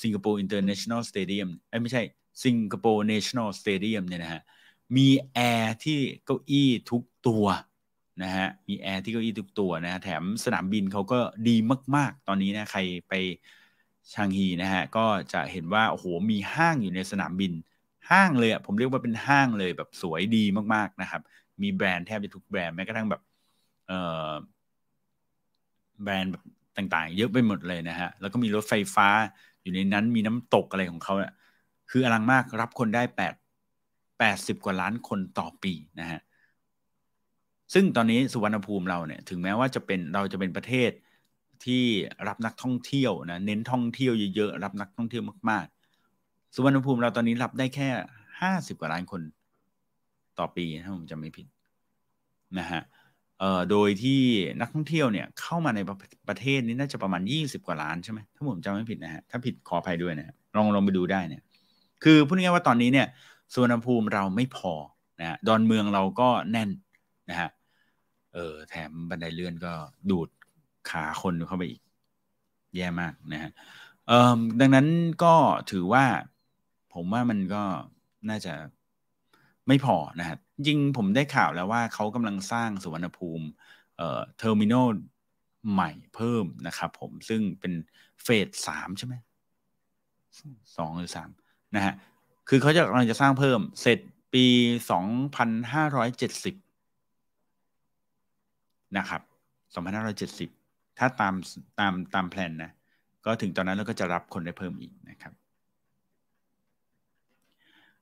[0.01, 2.01] สิงคโปร์ International Stadium เอ้ไม่ใช่
[2.43, 4.41] สิงคโปร์ National Stadium เนี่ยนะฮะ
[4.97, 7.45] มีแอร์ที่เก้าอี้ทุกตัว
[8.22, 11.55] นะฮะมีแอร์ที่เก้าอี้ทุกตัวนะฮะแถมสนามบินเขาก็ดี
[11.95, 13.14] มาก ๆ ตอนนี้นะใครไป
[14.14, 17.51] ชางงีนะฮะก็จะเห็นว่าโอ้โหมีห้างอยู่ในสนามบิน
[18.09, 20.43] ห้างเลยอะผมเรียกว่าเป็นห้างเลยแบบสวยดี
[20.76, 21.22] มากๆนะครับ
[21.61, 23.22] มีแบรนด์แทบจะทุกแบรนด์แม้กระทั่งแบบ
[23.88, 23.99] เอ่
[24.30, 24.32] อ
[26.03, 26.43] แบรนด์แบบ
[26.78, 29.07] ต่างๆ เยอะไปหมดเลยนะฮะแล้วก็มีรถไฟฟ้า
[29.61, 31.34] อยู่ในนั้นมีน้ำตกอะไรของเขาเนี่ย
[31.89, 33.34] คืออลังมากรับคนได้แปด
[34.20, 36.20] แปดสิบกว่าล้านคนต่อปีนะฮะ
[37.74, 40.91] ซึ่งตอนนี้สุวรรณภูมิเราเนี่ยถึงแม้ว่าจะเป็นเราจะเป็นประเทศ
[41.65, 41.84] ที่
[42.28, 47.89] รับนักท่องเที่ยวนะเน้นท่องเที่ยวเยอะๆรับนักท่องเที่ยวมากๆ สุวรรณภูมิเราตอนนี้รับได้แค่
[48.41, 49.21] ห้าสิบกว่าล้านคน
[50.39, 51.47] ต่อปีถ้าผมจำไม่ผิด
[52.59, 52.82] นะฮะ
[53.39, 54.21] เอ่อโดยที่
[54.61, 55.80] นักท่องเที่ยวเนี่ยเข้ามาใน
[56.30, 61.41] ประเทศนี้น่าจะประมาณยี่สิบกว่าล้านใช่ไหมถ้าผมจำไม่ผิดนะฮะถ้าผิดขออภัยด้วยนะลองลองไปดูได้เนี่ย
[62.03, 63.07] คือพูดง่ายๆว่าตอนนี้เนี่ย
[63.53, 64.74] สุวรรณภูมิเราไม่พอ
[65.19, 66.69] นะฮะดอนเมืองเราก็แน่น
[67.30, 67.49] นะฮะ
[68.34, 69.73] เออแถมบันไดเลื่อนก็
[70.09, 70.29] ดูด
[70.89, 71.81] ขาคนเข้าไปอีก
[72.75, 73.51] แย่มากนะฮะ
[74.07, 74.88] เอ่อดังนั้น
[75.23, 75.36] ก็
[75.71, 76.05] ถือว่า
[76.93, 77.63] ผมว่ามันก็
[78.29, 78.53] น่าจะ
[79.67, 83.45] ไม่พอนะฮะจริงผมได้ข่าวแล้วว่าเขากำลังสร้างสุวรรณภูมิ
[83.97, 84.88] เอ่อ terminal
[85.71, 87.73] ใหม่เพิ่มนะครับผมซึ่งเป็น
[88.23, 89.15] เฟสสามใช่ไหม
[90.77, 91.29] สองหรือสาม
[91.75, 91.93] นะฮะ
[92.49, 93.99] คือเขาจะกำลังจะสร้างเพิ่มเสร็จ
[94.34, 94.45] ปี
[94.89, 95.05] สอง
[95.36, 95.43] พั
[98.97, 99.21] นะครับ
[99.73, 100.49] สองพันห้าร้อยเจ็ดสิบ
[100.97, 101.33] ถ้าตาม
[101.79, 102.71] ตามตามแผนนะ
[103.25, 105.33] ก็ถึงตอนนั้นเราก็จะรับคนได้เพิ่มอีกนะครับ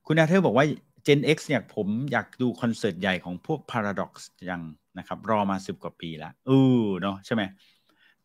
[0.05, 0.65] คุณอาเธอร์บอกว่า
[1.07, 4.11] Gen X เนี่ยผมอยากดูคอนเสิร์ตใหญ่ของพวก Paradox
[4.49, 4.61] ยัง
[4.97, 6.51] นะครับ รอมาสิบกว่าปีแล้วเอ
[6.83, 7.43] อเนาะใช่ไหม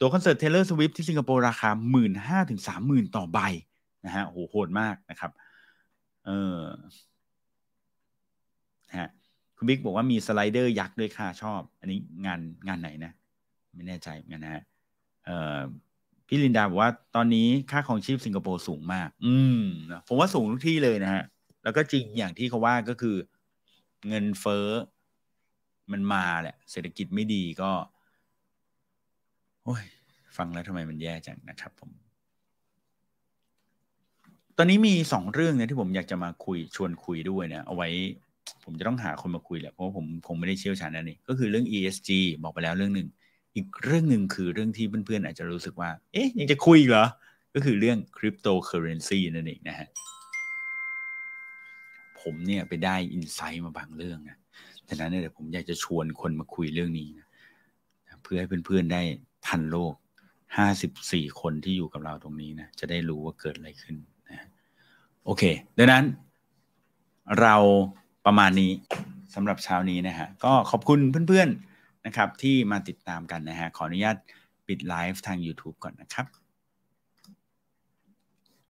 [0.01, 3.39] ตัวคอนเสิร์ต Taylor Swift ที่สิงคโปร์ราคาหมื่นห้าถึงสามหมื่นต่อใบ
[4.05, 5.31] นะฮะโหโหดมากนะครับ
[6.27, 6.61] เออ
[8.99, 9.11] ฮะ
[9.57, 13.13] คุณบิ๊กบอกว่ามีสไลเดอร์ยักษ์ด้วยค่ะชอบ อันนี้งานงานไหนนะ
[13.75, 14.63] ไม่แน่ใจเหมือนกันนะฮะ
[16.27, 19.63] พี่ลินดาบอกว่าตอนนี้ค่าของชีพสิงคโปร์สูงมาก อืม
[20.09, 21.23] ผมว่าสูงทุกที่เลยนะฮะ
[21.65, 23.17] แล้วก็จริงอย่างที่เขาว่าก็คือ
[24.09, 24.69] เงินเฟ้อ
[25.93, 27.71] มันมาแหละ เศรษฐกิจไม่ดีก็
[29.65, 29.85] โอ้ย
[30.37, 31.91] ฟังแล้วทำไมมันแย่จังนะครับผม
[34.57, 37.89] ตอนนี้มีสองเรื่องเนี่ยที่ผมอยากจะมาคุยชวนคุยด้วยนะเอาไว้
[38.65, 42.11] ผมจะต้องหาคนมาคุยแหละเพราะผมคงไม่ได้เชี่ยวชาญนั่นนี่ก็คือเรื่อง ESG
[42.43, 43.09] บอกไปแล้วเรื่องหนึ่ง
[43.57, 47.07] อีกเรื่องหนึ่งคือเรื่องที่เพื่อนๆอาจจะรู้สึกว่า เอ๊ะยังจะคุยเหรอ
[47.55, 49.89] ก็คือเรื่องคริปโตเคอเรนซีนั่นเองนะฮะ
[52.21, 54.37] ผมเนี่ยไปได้อินไซต์มาบางเรื่องนะ
[54.89, 57.27] ฉะนั้นเนี่ยผมอยากจะชวนคนมาคุยเรื่องนี้นะ
[58.23, 59.03] เพื่อให้เพื่อนๆได้
[59.47, 59.95] ทันโลก
[60.67, 63.97] 54 คนที่อยู่กับเราตรงนี้นะจะได้รู้ว่าเกิดอะไรขึ้น
[64.31, 64.49] นะ
[65.25, 65.43] โอเค
[65.79, 66.05] ดังนั้น
[67.41, 67.57] เรา
[68.27, 68.73] ประมาณนี้
[69.35, 74.17] สำหรับเช้านี้นะฮะก็ขอบคุณเพื่อนๆนะครับที่มาติดตามกันนะฮะขออนุญาต
[74.69, 76.27] ปิดไลฟ์ทาง YouTube ก่อนนะครับ